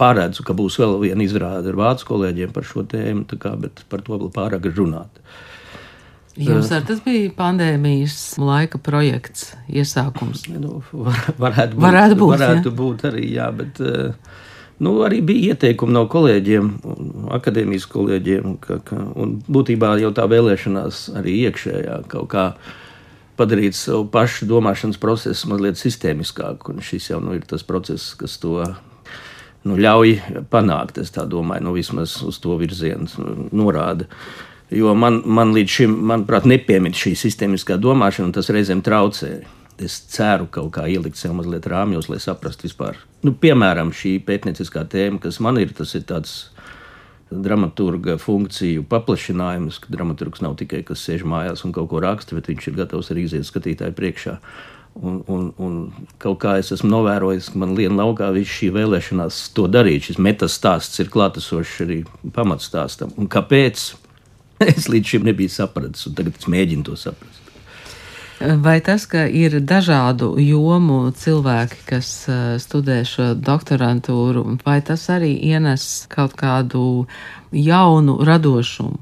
paredzu, 0.00 0.44
ka 0.46 0.56
būs 0.56 0.78
vēl 0.80 0.96
viena 1.02 1.24
izrāde 1.24 1.70
ar 1.72 1.78
vācu 1.78 2.08
kolēģiem 2.12 2.54
par 2.54 2.66
šo 2.68 2.84
tēmu, 2.90 3.26
kā, 3.40 3.54
bet 3.60 3.84
par 3.90 4.02
to 4.06 4.18
vēl 4.18 4.32
pārāk 4.34 4.70
runāt. 4.74 5.22
Jums 6.34 6.72
ar 6.74 6.82
tas 6.82 6.98
bija 7.04 7.30
pandēmijas 7.36 8.16
laika 8.42 8.80
projekts, 8.82 9.52
iesākums? 9.70 10.48
Nu, 10.64 10.80
var, 10.90 11.20
varētu 11.38 11.76
būt, 11.76 11.84
varētu 11.84 12.18
būt, 12.18 12.32
varētu 12.34 12.70
ja? 12.70 12.76
būt 12.80 13.04
arī, 13.10 13.26
jā, 13.36 13.46
bet 13.54 13.78
nu, 14.82 14.96
arī 15.06 15.20
bija 15.22 15.54
ieteikumi 15.54 15.94
no 15.94 16.06
kolēģiem, 16.10 16.70
akadēmijas 17.38 17.86
kolēģiem, 17.92 18.56
ka, 18.62 18.80
ka, 18.86 18.98
un 19.14 19.36
būtībā 19.46 19.94
jau 20.02 20.10
tā 20.16 20.26
vēlēšanās 20.30 21.04
arī 21.20 21.36
iekšējā 21.46 22.00
kaut 22.10 22.32
kā 22.34 22.48
padarīt 23.38 23.78
savu 23.78 24.08
pašu 24.10 24.48
domāšanas 24.50 24.98
procesu 25.02 25.50
mazliet 25.50 25.78
sistēmiskāku, 25.78 26.74
un 26.74 26.82
šis 26.82 27.12
jau 27.12 27.22
nu, 27.22 27.34
ir 27.38 27.46
tas 27.50 27.66
process, 27.66 28.14
kas 28.18 28.36
to 28.42 28.58
nu, 29.68 29.76
ļauj 29.80 30.16
panākt. 30.52 31.00
Es 31.02 31.12
domāju, 31.14 31.66
nu, 31.66 31.74
vismaz 31.76 32.18
uz 32.26 32.40
to 32.42 32.56
virzienu 32.60 33.08
norāda. 33.54 34.08
Jo 34.74 34.94
man, 34.96 35.20
man 35.26 35.52
līdz 35.54 35.76
šim, 35.78 35.98
manuprāt, 36.10 36.48
nepiemīt 36.48 36.96
šī 36.98 37.14
sistēmiskā 37.18 37.76
domāšana, 37.80 38.30
un 38.30 38.34
tas 38.36 38.50
reizēm 38.52 38.82
traucē. 38.84 39.36
Es 39.82 39.98
ceru 40.12 40.46
kaut 40.54 40.70
kā 40.76 40.86
ielikt 40.90 41.18
sev 41.18 41.34
mazliet 41.34 41.66
rāmjos, 41.66 42.06
lai 42.10 42.20
saprastu 42.22 42.68
vispār. 42.68 42.98
Nu, 43.26 43.34
piemēram, 43.34 43.90
šī 43.94 44.20
pētnieciskā 44.26 44.84
tēma, 44.90 45.18
kas 45.22 45.40
man 45.42 45.58
ir, 45.58 45.74
tas 45.74 45.96
ir 45.98 46.04
tāds 46.06 46.34
dramaturga 47.34 48.14
funkciju 48.22 48.84
paplašinājums, 48.86 49.80
ka 49.82 49.90
dramaturgs 49.90 50.44
nav 50.44 50.54
tikai 50.60 50.84
kas 50.86 51.02
sēž 51.02 51.24
mājās 51.26 51.64
un 51.66 51.74
kaut 51.74 51.90
ko 51.90 52.02
raksta, 52.04 52.36
bet 52.38 52.52
viņš 52.52 52.68
ir 52.70 52.78
gatavs 52.78 53.10
arī 53.10 53.24
iziet 53.26 53.48
skatītāju 53.48 53.96
priekšā. 53.98 54.36
Uh, 54.38 54.73
Un, 54.94 55.24
un, 55.26 55.48
un 55.58 55.78
kaut 56.22 56.38
kā 56.44 56.52
es 56.60 56.70
esmu 56.74 56.86
novērojis, 56.92 57.48
ka 57.50 57.58
man 57.58 57.72
liela 57.74 58.04
laukā 58.04 58.28
viss 58.36 58.60
šī 58.60 58.70
vēlēšanās 58.76 59.40
to 59.56 59.66
darīt. 59.66 60.06
Šis 60.06 60.20
metastāsts 60.22 61.02
ir 61.02 61.10
klātesošs 61.10 61.80
arī 61.82 62.02
pamatstāstam. 62.34 63.14
Un 63.18 63.30
kāpēc? 63.30 63.92
Es 64.64 64.86
līdz 64.86 65.16
šim 65.16 65.24
nebiju 65.26 65.50
sapratis, 65.50 66.06
un 66.06 66.14
tagad 66.14 66.36
es 66.38 66.46
mēģinu 66.48 66.86
to 66.86 66.94
saprast. 66.96 67.40
Vai 68.62 68.76
tas, 68.86 69.04
ka 69.10 69.24
ir 69.26 69.56
dažādu 69.62 70.34
jomu 70.42 71.10
cilvēki, 71.14 71.80
kas 71.88 72.08
eh, 72.28 72.38
studē 72.62 73.00
šo 73.06 73.32
doktorantūru, 73.34 74.44
vai 74.64 74.80
tas 74.86 75.08
arī 75.10 75.32
ienes 75.50 76.06
kaut 76.12 76.34
kādu 76.38 77.06
jaunu 77.50 78.18
radošumu? 78.26 78.98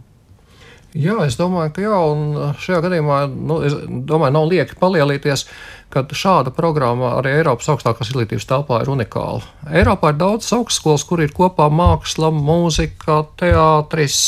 Jā, 0.93 1.15
es 1.25 1.39
domāju, 1.41 1.71
ka 1.73 1.85
jā, 1.87 1.99
un 2.13 2.55
šajā 2.61 2.83
gadījumā 2.85 3.21
nu, 3.33 3.63
domāju, 4.09 4.35
nav 4.37 4.51
lieki 4.51 4.77
palielīties 4.81 5.47
ka 5.93 6.03
šāda 6.17 6.53
programma 6.57 7.17
arī 7.19 7.37
Eiropas 7.39 7.69
augstākās 7.73 8.11
izglītības 8.11 8.49
telpā 8.49 8.81
ir 8.83 8.91
unikāla. 8.93 9.45
Eiropā 9.77 10.13
ir 10.13 10.21
daudz 10.21 10.49
augstskolas, 10.57 11.05
kur 11.09 11.23
ir 11.25 11.35
kopā 11.37 11.69
māksla, 11.73 12.33
mūzika, 12.33 13.23
teātris, 13.41 14.21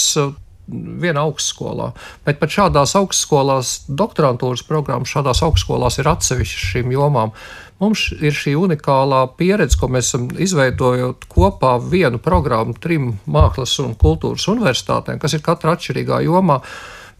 viena 0.68 1.24
augstskolā. 1.24 1.90
Bet 2.24 2.40
pat 2.40 2.52
šādās 2.52 2.94
augstskolās, 3.00 3.74
doktorantūras 3.88 4.64
programmas 4.68 5.12
šādās 5.12 5.42
augstskolās 5.44 6.00
ir 6.00 6.08
atsevišķas 6.12 6.70
šīm 6.72 6.94
jomām. 6.94 7.34
Mums 7.82 8.08
ir 8.22 8.34
šī 8.36 8.54
unikālā 8.54 9.24
pieredze, 9.38 9.78
ko 9.80 9.88
mēs 9.90 10.12
esam 10.12 10.28
izveidojot 10.40 11.26
kopā 11.30 11.74
vienu 11.82 12.20
programmu 12.22 12.76
trim 12.80 13.16
mākslas 13.26 13.74
un 13.82 13.96
kultūras 13.98 14.46
universitātēm, 14.52 15.18
kas 15.22 15.34
ir 15.34 15.42
katra 15.44 15.74
atšķirīgā 15.74 16.22
jomā. 16.28 16.60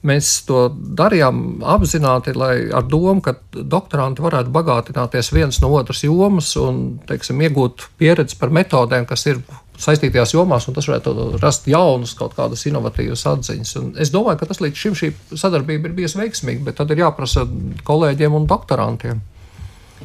Mēs 0.04 0.30
to 0.44 0.66
darījām 0.68 1.64
apzināti, 1.75 2.34
lai 2.37 2.68
ar 2.76 2.84
domu, 2.84 3.23
ka 3.25 3.38
doktoranti 3.56 4.23
varētu 4.23 4.52
bagātināties 4.52 5.32
viens 5.32 5.62
no 5.64 5.73
otras 5.73 6.04
jomas 6.04 6.50
un 6.61 6.99
teiksim, 7.08 7.40
iegūt 7.40 7.87
pieredzi 7.99 8.37
par 8.38 8.52
metodēm, 8.52 9.08
kas 9.08 9.25
ir 9.32 9.40
saistītajās 9.80 10.37
jomās, 10.37 10.68
un 10.68 10.76
tas 10.76 10.87
varētu 10.90 11.40
rast 11.42 11.66
jaunus, 11.73 12.12
kaut 12.18 12.37
kādas 12.37 12.66
inovatīvas 12.68 13.25
atziņas. 13.32 13.76
Un 13.80 13.92
es 13.99 14.12
domāju, 14.14 14.42
ka 14.42 14.52
tas 14.52 14.61
līdz 14.62 14.82
šim 14.84 14.99
šī 15.00 15.14
sadarbība 15.32 15.88
ir 15.88 15.96
bijusi 15.96 16.20
veiksmīga, 16.20 16.68
bet 16.68 16.78
tad 16.82 16.92
ir 16.92 17.06
jāprasa 17.06 17.49
kolēģiem 17.88 18.37
un 18.38 18.46
doktorantiem. 18.50 19.25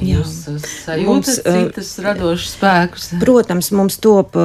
Jūs 0.00 0.34
sajūtat 0.64 1.42
citas 1.44 1.90
radošas 2.00 2.54
spēkus? 2.56 3.08
Protams, 3.20 3.70
mums 3.76 3.98
top 4.02 4.36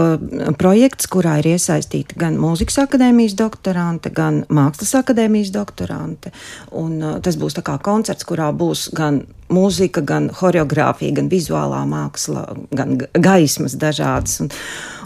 projekts, 0.59 1.07
kurā 1.11 1.37
ir 1.41 1.53
iesaistīta 1.55 2.17
gan 2.19 2.39
mūzikas 2.41 2.81
akadēmijas 2.83 3.37
doktorante, 3.39 4.11
gan 4.15 4.43
mākslas 4.51 4.91
akadēmijas 4.99 5.53
doktorante. 5.55 6.33
Un, 6.75 6.99
tas 7.23 7.39
būs 7.39 7.55
tā 7.57 7.63
kā 7.65 7.77
koncerts, 7.83 8.27
kurā 8.27 8.51
būs 8.55 8.89
gan 8.95 9.23
mūzika, 9.53 10.01
gan 10.05 10.29
choreogrāfija, 10.33 11.15
gan 11.19 11.29
vizuālā 11.31 11.83
māksla, 11.89 12.45
gan 12.75 12.97
gaismas 13.13 13.75
dažādas. 13.79 14.39
Un, 14.43 14.49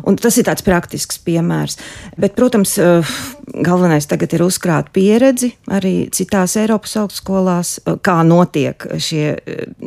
un 0.07 0.19
tas 0.19 0.37
ir 0.39 0.47
tāds 0.47 0.65
praktisks 0.65 1.19
piemērs. 1.25 1.79
Bet, 2.19 2.35
protams, 2.39 2.77
galvenais 3.49 4.07
tagad 4.09 4.35
ir 4.37 4.45
uzkrāt 4.45 4.93
pieredzi 4.95 5.51
arī 5.75 5.93
citās 6.15 6.55
Eiropas 6.59 6.95
augstskolās, 7.03 7.77
kā 8.05 8.19
notiek 8.27 8.87
šie, 9.01 9.33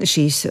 šīs 0.05 0.45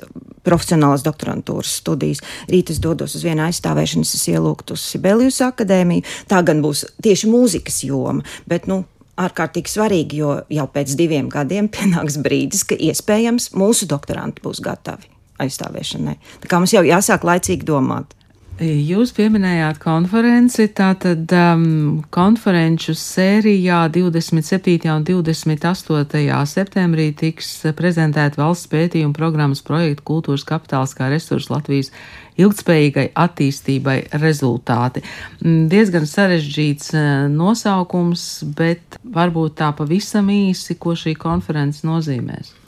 profesionālās 0.48 1.06
doktorantūras 1.06 1.76
studijas. 1.82 2.24
Rīt 2.50 2.74
es 2.74 2.82
dodos 2.82 3.16
uz 3.18 3.26
vienu 3.26 3.46
aizstāvēšanu, 3.46 4.08
es 4.08 4.30
ielūgtu 4.32 4.78
uz 4.78 4.88
Sibelijus 4.94 5.42
akadēmiju. 5.46 6.08
Tā 6.32 6.42
gan 6.48 6.64
būs 6.66 6.88
tieši 7.04 7.30
mūzikas 7.30 7.84
joma, 7.86 8.26
bet, 8.50 8.66
nu, 8.72 8.84
ārkārtīgi 9.22 9.72
svarīgi, 9.72 10.22
jo 10.22 10.36
jau 10.52 10.68
pēc 10.72 10.96
diviem 11.00 11.30
gadiem 11.32 11.70
pienāks 11.72 12.20
brīdis, 12.24 12.66
ka 12.68 12.78
iespējams 12.78 13.52
mūsu 13.58 13.90
doktoranti 13.92 14.44
būs 14.46 14.64
gatavi 14.66 15.10
aizstāvēšanai. 15.42 16.18
Tā 16.44 16.50
kā 16.50 16.60
mums 16.62 16.74
jau 16.76 16.84
jāsāk 16.86 17.26
laicīgi 17.28 17.68
domāt. 17.68 18.16
Jūs 18.62 19.10
pieminējāt 19.18 19.80
konferenci, 19.82 20.68
tātad 20.78 21.32
um, 21.34 22.04
konferenču 22.14 22.94
sērijā 22.94 23.80
27. 23.90 24.76
un 24.94 25.08
28. 25.08 26.28
septembrī 26.52 27.08
tiks 27.18 27.50
prezentēta 27.74 28.38
valsts 28.38 28.70
pētījuma 28.70 29.18
programmas 29.18 29.64
projekta 29.66 30.06
Kultūras 30.06 30.46
kapitāls 30.46 30.94
kā 30.94 31.10
resurss 31.10 31.50
Latvijas 31.50 31.90
ilgspējīgai 32.38 33.10
attīstībai 33.26 33.98
rezultāti. 34.22 35.02
Mm, 35.42 35.66
diezgan 35.74 36.06
sarežģīts 36.06 36.94
uh, 36.94 37.12
nosaukums, 37.34 38.30
bet 38.46 39.02
varbūt 39.02 39.58
tā 39.64 39.74
pavisam 39.74 40.30
īsi, 40.30 40.78
ko 40.78 40.94
šī 40.94 41.18
konference 41.18 41.82
nozīmēs. 41.88 42.61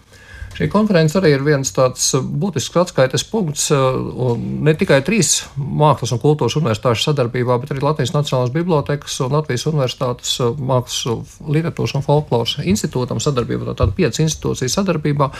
Šī 0.53 0.67
konference 0.69 1.17
arī 1.17 1.31
ir 1.33 1.41
viens 1.41 1.71
tāds 1.73 2.11
uh, 2.13 2.21
būtisks 2.21 2.77
atskaites 2.77 3.23
punkts, 3.25 3.71
uh, 3.73 4.35
ne 4.37 4.75
tikai 4.77 4.99
trīs 5.05 5.47
mākslas 5.57 6.13
un 6.13 6.21
kultūras 6.21 6.53
universitāšu 6.59 7.07
sadarbībā, 7.07 7.57
bet 7.63 7.73
arī 7.73 7.81
Latvijas 7.81 8.13
Nacionālās 8.13 8.53
bibliotekas 8.53 9.15
un 9.25 9.33
Latvijas 9.33 9.65
Universitātes 9.71 10.35
uh, 10.43 10.51
mākslas, 10.53 11.39
literatūras 11.47 11.95
un 11.97 12.05
folkloras 12.05 12.59
institūtam 12.61 13.21
sadarbībā, 13.23 13.71
tātad 13.71 13.95
piecas 13.97 14.21
institūcijas 14.27 14.77
sadarbībā, 14.77 15.31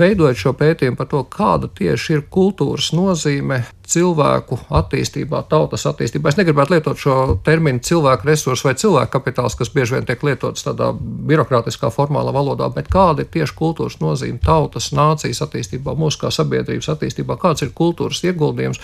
veidojot 0.00 0.40
šo 0.40 0.54
pētījumu 0.56 1.00
par 1.02 1.12
to, 1.12 1.20
kāda 1.36 1.68
tieši 1.76 2.16
ir 2.16 2.24
kultūras 2.32 2.94
nozīme 2.96 3.60
cilvēku 3.86 4.58
attīstībā, 4.74 5.42
tautas 5.50 5.86
attīstībā. 5.88 6.30
Es 6.30 6.38
negribētu 6.38 6.74
lietot 6.74 7.00
šo 7.00 7.16
terminu 7.46 7.82
cilvēku 7.86 8.28
resursu 8.28 8.68
vai 8.68 8.74
cilvēku 8.78 9.12
kapitāls, 9.14 9.56
kas 9.58 9.70
bieži 9.74 9.96
vien 9.96 10.06
tiek 10.08 10.22
lietots 10.26 10.66
tādā 10.66 10.90
birokrātiskā, 11.30 11.90
formālā 11.94 12.34
valodā, 12.34 12.68
bet 12.74 12.90
kāda 12.92 13.24
ir 13.24 13.30
tieši 13.32 13.56
kultūras 13.58 13.98
nozīme 14.02 14.38
tautas, 14.42 14.90
nācijas 14.96 15.42
attīstībā, 15.46 15.94
mūsu 15.98 16.24
kā 16.24 16.32
sabiedrības 16.34 16.90
attīstībā, 16.96 17.38
kāds 17.42 17.66
ir 17.66 17.74
kultūras 17.76 18.22
ieguldījums 18.26 18.82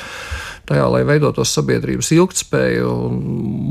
tajā, 0.71 0.89
lai 0.95 1.03
veidotos 1.09 1.53
sabiedrības 1.57 2.13
ilgtspēju. 2.17 2.91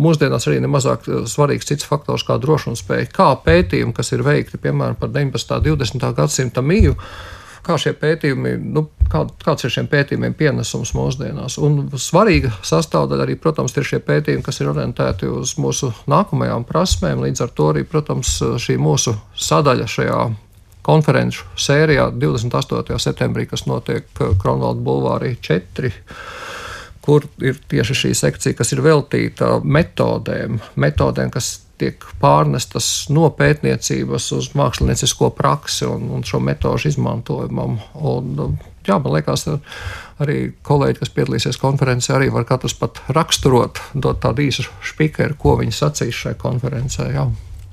Mūsdienās 0.05 0.47
arī 0.49 0.61
nemazāk 0.63 1.07
svarīgs 1.31 1.69
cits 1.71 1.87
faktors 1.87 2.25
kā 2.27 2.39
drošumspēja, 2.41 3.11
kā 3.15 3.33
pētījumi, 3.45 3.95
kas 3.95 4.11
ir 4.15 4.25
veikti 4.27 4.59
piemēram 4.61 4.99
par 4.99 5.13
19. 5.13 5.61
un 5.61 5.79
20. 5.79 6.11
gadsimta 6.17 6.63
mīju 6.65 6.97
kā 7.65 7.77
šie 7.81 7.93
pētījumi, 7.97 8.53
nu, 8.75 8.85
kā, 9.11 9.23
kāds 9.43 9.65
ir 9.65 9.73
šiem 9.75 9.89
pētījumiem 9.91 10.35
pienesums 10.37 10.93
mūsdienās. 10.97 11.57
Un 11.61 11.83
svarīga 11.95 12.53
sastāvdaļa 12.67 13.27
arī, 13.27 13.37
protams, 13.41 13.75
ir 13.77 13.87
šie 13.87 14.01
pētījumi, 14.05 14.45
kas 14.45 14.61
ir 14.61 14.71
orientēti 14.73 15.29
uz 15.31 15.55
mūsu 15.61 15.91
nākamajām 16.11 16.65
prasmēm. 16.69 17.23
Līdz 17.25 17.45
ar 17.45 17.55
to 17.57 17.71
arī, 17.73 17.85
protams, 17.87 18.37
šī 18.61 18.77
mūsu 18.81 19.15
sadaļa 19.49 19.89
šajā 19.95 20.21
konferenču 20.85 21.45
sērijā 21.61 22.09
28. 22.17 22.97
septembrī, 23.01 23.45
kas 23.49 23.67
notiek 23.69 24.07
Kronvalda 24.41 24.81
Bulvārī 24.81 25.35
4 25.41 25.91
kur 27.01 27.25
ir 27.41 27.57
tieši 27.69 27.97
šī 27.97 28.11
sekcija, 28.17 28.57
kas 28.57 28.75
ir 28.75 28.83
veltīta 28.85 29.55
metodēm, 29.65 30.59
metodēm 30.81 31.31
kas 31.33 31.55
tiek 31.81 32.05
pārnestas 32.21 32.87
no 33.13 33.27
pētniecības 33.35 34.29
uz 34.37 34.51
māksliniecisko 34.57 35.31
praksi 35.37 35.87
un, 35.89 36.07
un 36.15 36.25
šo 36.27 36.41
metožu 36.43 36.91
izmantojumam. 36.91 37.79
Un, 37.97 38.57
jā, 38.87 38.97
man 38.97 39.17
liekas, 39.17 39.47
arī 40.21 40.39
kolēģi, 40.67 41.01
kas 41.01 41.13
piedalīsies 41.15 41.61
konferencē, 41.61 42.15
arī 42.15 42.31
var 42.33 42.47
katrs 42.49 42.77
pat 42.77 43.01
raksturot, 43.13 43.81
dot 43.93 44.21
tādu 44.23 44.45
īsu 44.47 44.67
spīkeru, 44.93 45.37
ko 45.41 45.57
viņi 45.61 45.77
sacīs 45.77 46.25
šajā 46.25 46.39
konferencē. 46.41 47.09
Jā. 47.15 47.29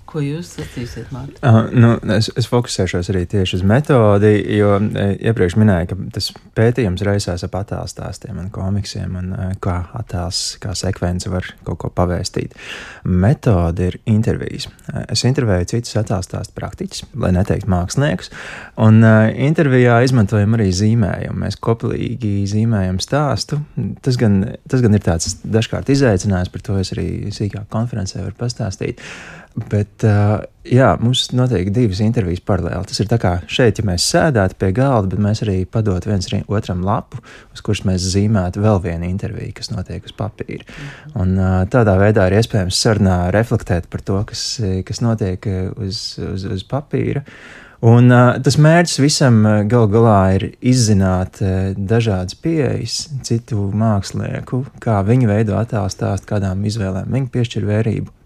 Ko 0.09 0.23
jūs 0.25 0.55
sacīsiet, 0.57 1.11
Mārtiņ? 1.12 1.42
Uh, 1.44 1.66
nu, 1.77 1.90
es, 2.14 2.31
es 2.40 2.47
fokusēšos 2.49 3.11
arī 3.12 3.27
tieši 3.29 3.59
uz 3.59 3.64
metodi, 3.68 4.31
jo 4.57 4.79
e, 4.81 5.03
iepriekš 5.29 5.57
minēju, 5.61 5.90
ka 5.90 5.97
tas 6.14 6.31
pētījums 6.57 7.03
raisās 7.05 7.44
ap 7.44 7.59
attēlu 7.59 7.90
stāstiem 7.92 8.38
un 8.40 8.47
komiksiem, 8.55 9.18
un 9.21 9.35
uh, 9.37 9.51
kā 9.61 9.77
attēls, 9.99 10.40
kā 10.62 10.73
sekvence 10.79 11.29
var 11.29 11.51
kaut 11.66 11.81
ko 11.83 11.90
pavēstīt. 11.92 12.57
Metode 13.05 13.90
ir 13.90 13.99
intervijas. 14.09 14.71
Es 15.12 15.27
intervēju 15.29 15.68
citus 15.75 15.99
attēlu 16.01 16.25
stāstu 16.25 16.57
praktiķus, 16.57 17.05
lai 17.21 17.35
neteiktu 17.37 17.68
māksliniekus, 17.68 18.33
un 18.81 19.03
uh, 19.05 19.29
intervijā 19.49 19.99
izmantojam 20.09 20.57
arī 20.57 20.71
zīmējumu. 20.73 21.42
Mēs 21.44 21.61
kopīgi 21.61 22.33
zīmējam 22.49 22.97
stāstu. 23.05 23.61
Tas 24.01 24.16
gan, 24.16 24.40
tas 24.73 24.81
gan 24.85 24.97
ir 24.97 25.05
tāds 25.05 25.37
dažkārt 25.44 25.92
izaicinājums, 25.92 26.55
par 26.55 26.64
to 26.64 26.81
es 26.81 26.94
arī 26.97 27.09
sīkāk 27.29 27.68
konferencē 27.77 28.25
varu 28.25 28.40
pastāstīt. 28.40 29.05
Bet, 29.59 30.05
uh, 30.07 30.42
jā, 30.68 30.90
mums 31.03 31.25
notiek 31.35 31.71
divas 31.75 32.01
intervijas 32.05 32.42
paralēli. 32.47 32.87
Tas 32.90 33.01
ir 33.03 33.09
tā 33.11 33.18
kā 33.21 33.33
šeit, 33.51 33.81
ja 33.81 33.87
mēs 33.88 34.07
sēdētu 34.12 34.59
pie 34.61 34.71
galda, 34.77 35.11
bet 35.14 35.23
mēs 35.25 35.42
arī 35.47 35.57
padot 35.66 36.05
viens 36.07 36.29
otram 36.47 36.85
lapu, 36.87 37.23
uz 37.55 37.62
kuras 37.64 37.85
mēs 37.88 38.05
zīmētu 38.12 38.62
vēl 38.62 38.83
vienu 38.85 39.09
interviju, 39.09 39.55
kas 39.57 39.73
notiek 39.73 40.05
uz 40.07 40.14
papīra. 40.16 40.66
Un, 41.14 41.35
uh, 41.38 41.62
tādā 41.71 41.97
veidā 42.01 42.29
ir 42.29 42.38
iespējams 42.38 42.83
sarunā 42.83 43.21
reflektēt 43.35 43.88
par 43.90 44.05
to, 44.05 44.21
kas, 44.29 44.44
kas 44.87 45.03
notiek 45.05 45.49
uz, 45.77 46.03
uz, 46.23 46.44
uz 46.59 46.66
papīra. 46.68 47.25
Un, 47.88 48.11
uh, 48.11 48.35
tas 48.42 48.59
mērķis 48.59 49.01
visam 49.01 49.40
gal 49.71 49.88
galā 49.90 50.21
ir 50.37 50.47
izzināt 50.66 51.40
uh, 51.40 51.73
dažādas 51.79 52.38
pieejas, 52.42 53.01
citu 53.27 53.71
mākslinieku, 53.71 54.64
kā 54.83 55.01
viņi 55.07 55.31
veido 55.31 55.59
attēlu 55.59 55.90
stāstu, 55.94 56.31
kādām 56.35 56.66
izvēlēm 56.68 57.11
viņi 57.14 57.35
piešķir 57.35 57.68
vērību 57.73 58.17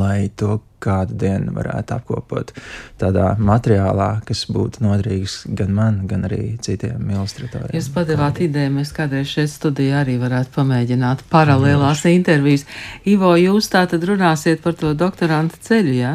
lai 0.00 0.30
to 0.36 0.58
kādu 0.84 1.16
dienu 1.16 1.54
varētu 1.56 1.96
apkopot 1.96 2.52
tādā 3.00 3.30
materiālā, 3.40 4.08
kas 4.28 4.44
būtu 4.52 4.84
noderīgs 4.84 5.38
gan 5.56 5.72
man, 5.76 6.02
gan 6.10 6.26
arī 6.28 6.58
citiem 6.64 7.08
ilustratoriem. 7.14 7.72
Jūs 7.76 7.88
padevāt 7.94 8.42
ideju, 8.44 8.74
mēs 8.76 8.92
kādreiz 8.96 9.32
šeit 9.32 9.52
studijā 9.52 10.02
arī 10.02 10.18
varētu 10.20 10.52
pamēģināt 10.58 11.24
paralēlās 11.32 12.04
mm. 12.04 12.18
intervijas. 12.18 12.66
Ivo, 13.08 13.32
jūs 13.40 13.70
tā 13.72 13.86
tad 13.90 14.04
runāsiet 14.08 14.62
par 14.64 14.76
to 14.80 14.92
doktoranta 14.98 15.60
ceļu, 15.64 15.96
jā? 15.96 16.14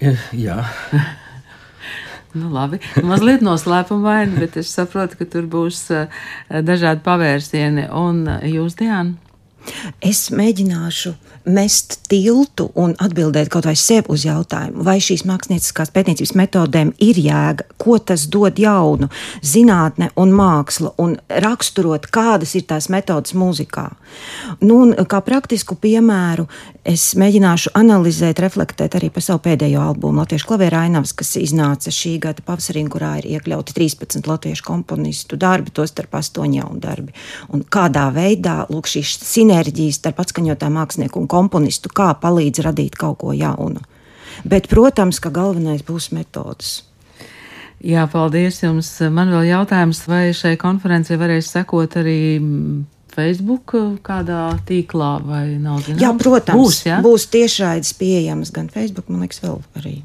Ja? 0.00 0.14
Jā. 0.36 0.58
nu, 2.38 2.50
labi, 2.52 2.80
mazliet 3.04 3.44
noslēpumaini, 3.44 4.38
bet 4.40 4.60
es 4.60 4.72
saprotu, 4.74 5.20
ka 5.20 5.28
tur 5.32 5.48
būs 5.50 5.82
uh, 5.94 6.22
dažādi 6.50 7.04
pavērsieni. 7.06 7.88
Un 7.96 8.24
uh, 8.28 8.46
jūs, 8.48 8.78
Diana? 8.80 9.16
Es 10.00 10.28
mēģināšu 10.34 11.14
mest 11.50 11.96
tiltu 12.10 12.68
un 12.78 12.92
atbildēt 13.00 13.48
kaut 13.52 13.64
vai 13.68 13.74
sev 13.78 14.10
uz 14.12 14.26
jautājumu, 14.26 14.84
vai 14.84 14.98
šīs 15.02 15.24
mākslinieckās 15.28 15.92
pētniecības 15.94 16.34
metodēm 16.36 16.92
ir 17.00 17.20
jēga, 17.20 17.64
ko 17.80 17.96
tas 17.98 18.26
dod 18.30 18.58
jaunu, 18.60 19.08
zinātne 19.40 20.10
un 20.20 20.34
māksla, 20.36 20.92
un 21.00 21.16
raksturot, 21.28 22.10
kādas 22.12 22.54
ir 22.58 22.66
tās 22.68 22.90
metodas 22.92 23.34
mūzikā. 23.38 23.88
Nu, 24.60 24.82
un 24.84 24.94
kā 25.08 25.22
praktisku 25.24 25.78
piemēru 25.80 26.46
es 26.84 27.10
mēģināšu 27.20 27.72
analizēt, 27.78 28.42
reflektēt 28.42 28.96
arī 28.98 29.10
par 29.14 29.24
savu 29.24 29.42
pēdējo 29.44 29.80
albumu 29.84 30.20
Latviešu 30.20 30.48
klavēra 30.50 30.84
ainavas, 30.86 31.14
kas 31.16 31.34
iznāca 31.40 31.92
šī 31.94 32.16
gada 32.22 32.44
pavasarī, 32.44 32.84
kurā 32.90 33.14
ir 33.20 33.30
iekļauti 33.36 33.76
13 33.76 34.28
latviešu 34.28 34.66
komponistu 34.66 35.38
darbi, 35.40 35.72
tos 35.74 35.92
starp 35.94 36.18
8 36.20 36.56
jaunu 36.58 36.80
darbi. 36.82 37.14
Un 37.54 37.64
kādā 37.64 38.08
veidā, 38.14 38.64
lūk, 38.72 38.90
šīs 38.90 39.16
sinerģijas 39.70 40.00
starp 40.00 40.20
atskaņotā 40.20 40.68
mākslinieku 40.70 41.20
un 41.20 41.28
komponistu, 41.28 41.88
kā 41.88 42.14
palīdz 42.14 42.64
radīt 42.64 42.96
kaut 42.96 43.18
ko 43.20 43.32
jaunu. 43.32 43.80
Bet, 44.44 44.68
protams, 44.68 45.20
ka 45.20 45.30
galvenais 45.30 45.82
būs 45.82 46.12
metodas. 46.12 46.84
Jā, 47.80 48.06
paldies 48.10 48.62
jums. 48.62 49.00
Man 49.10 49.30
vēl 49.30 49.50
jautājums, 49.50 50.06
vai 50.06 50.32
šai 50.32 50.56
konferencē 50.60 51.16
varēs 51.16 51.50
sekot 51.50 51.96
arī 51.96 52.40
Facebook 53.10 53.74
kādā 54.02 54.58
tīklā 54.66 55.20
vai 55.24 55.56
nav 55.58 55.82
zināms? 55.84 56.02
Jā, 56.02 56.12
protams, 56.18 56.60
būs, 56.60 56.86
ja? 56.86 57.00
būs 57.00 57.26
tiešraides 57.32 57.94
pieejamas 57.98 58.52
gan 58.52 58.68
Facebook, 58.68 59.08
man 59.08 59.24
liekas, 59.24 59.40
vēl 59.42 59.60
arī 59.80 60.02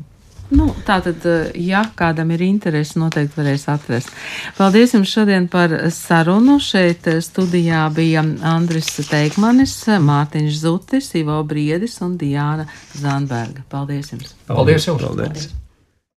Nu, 0.53 0.67
tā 0.86 0.99
tad, 1.01 1.25
ja 1.58 1.81
kādam 1.97 2.29
ir 2.36 2.43
interesi, 2.45 2.99
noteikti 3.01 3.39
varēs 3.39 3.65
atrast. 3.73 4.13
Paldies 4.60 4.93
jums 4.93 5.10
šodien 5.10 5.49
par 5.49 5.73
sarunu. 5.93 6.60
Šeit 6.62 7.10
studijā 7.25 7.81
bija 7.95 8.21
Andris 8.45 8.93
Teikmanis, 9.10 9.73
Mārtiņš 10.05 10.62
Zutis, 10.62 11.12
Ivo 11.17 11.41
Briedis 11.49 11.97
un 12.05 12.17
Diāna 12.21 12.69
Zanberga. 12.93 13.65
Paldies 13.73 14.13
jums! 14.13 14.36
Paldies 14.45 14.89
jums! 14.91 15.05
Paldies. 15.10 15.53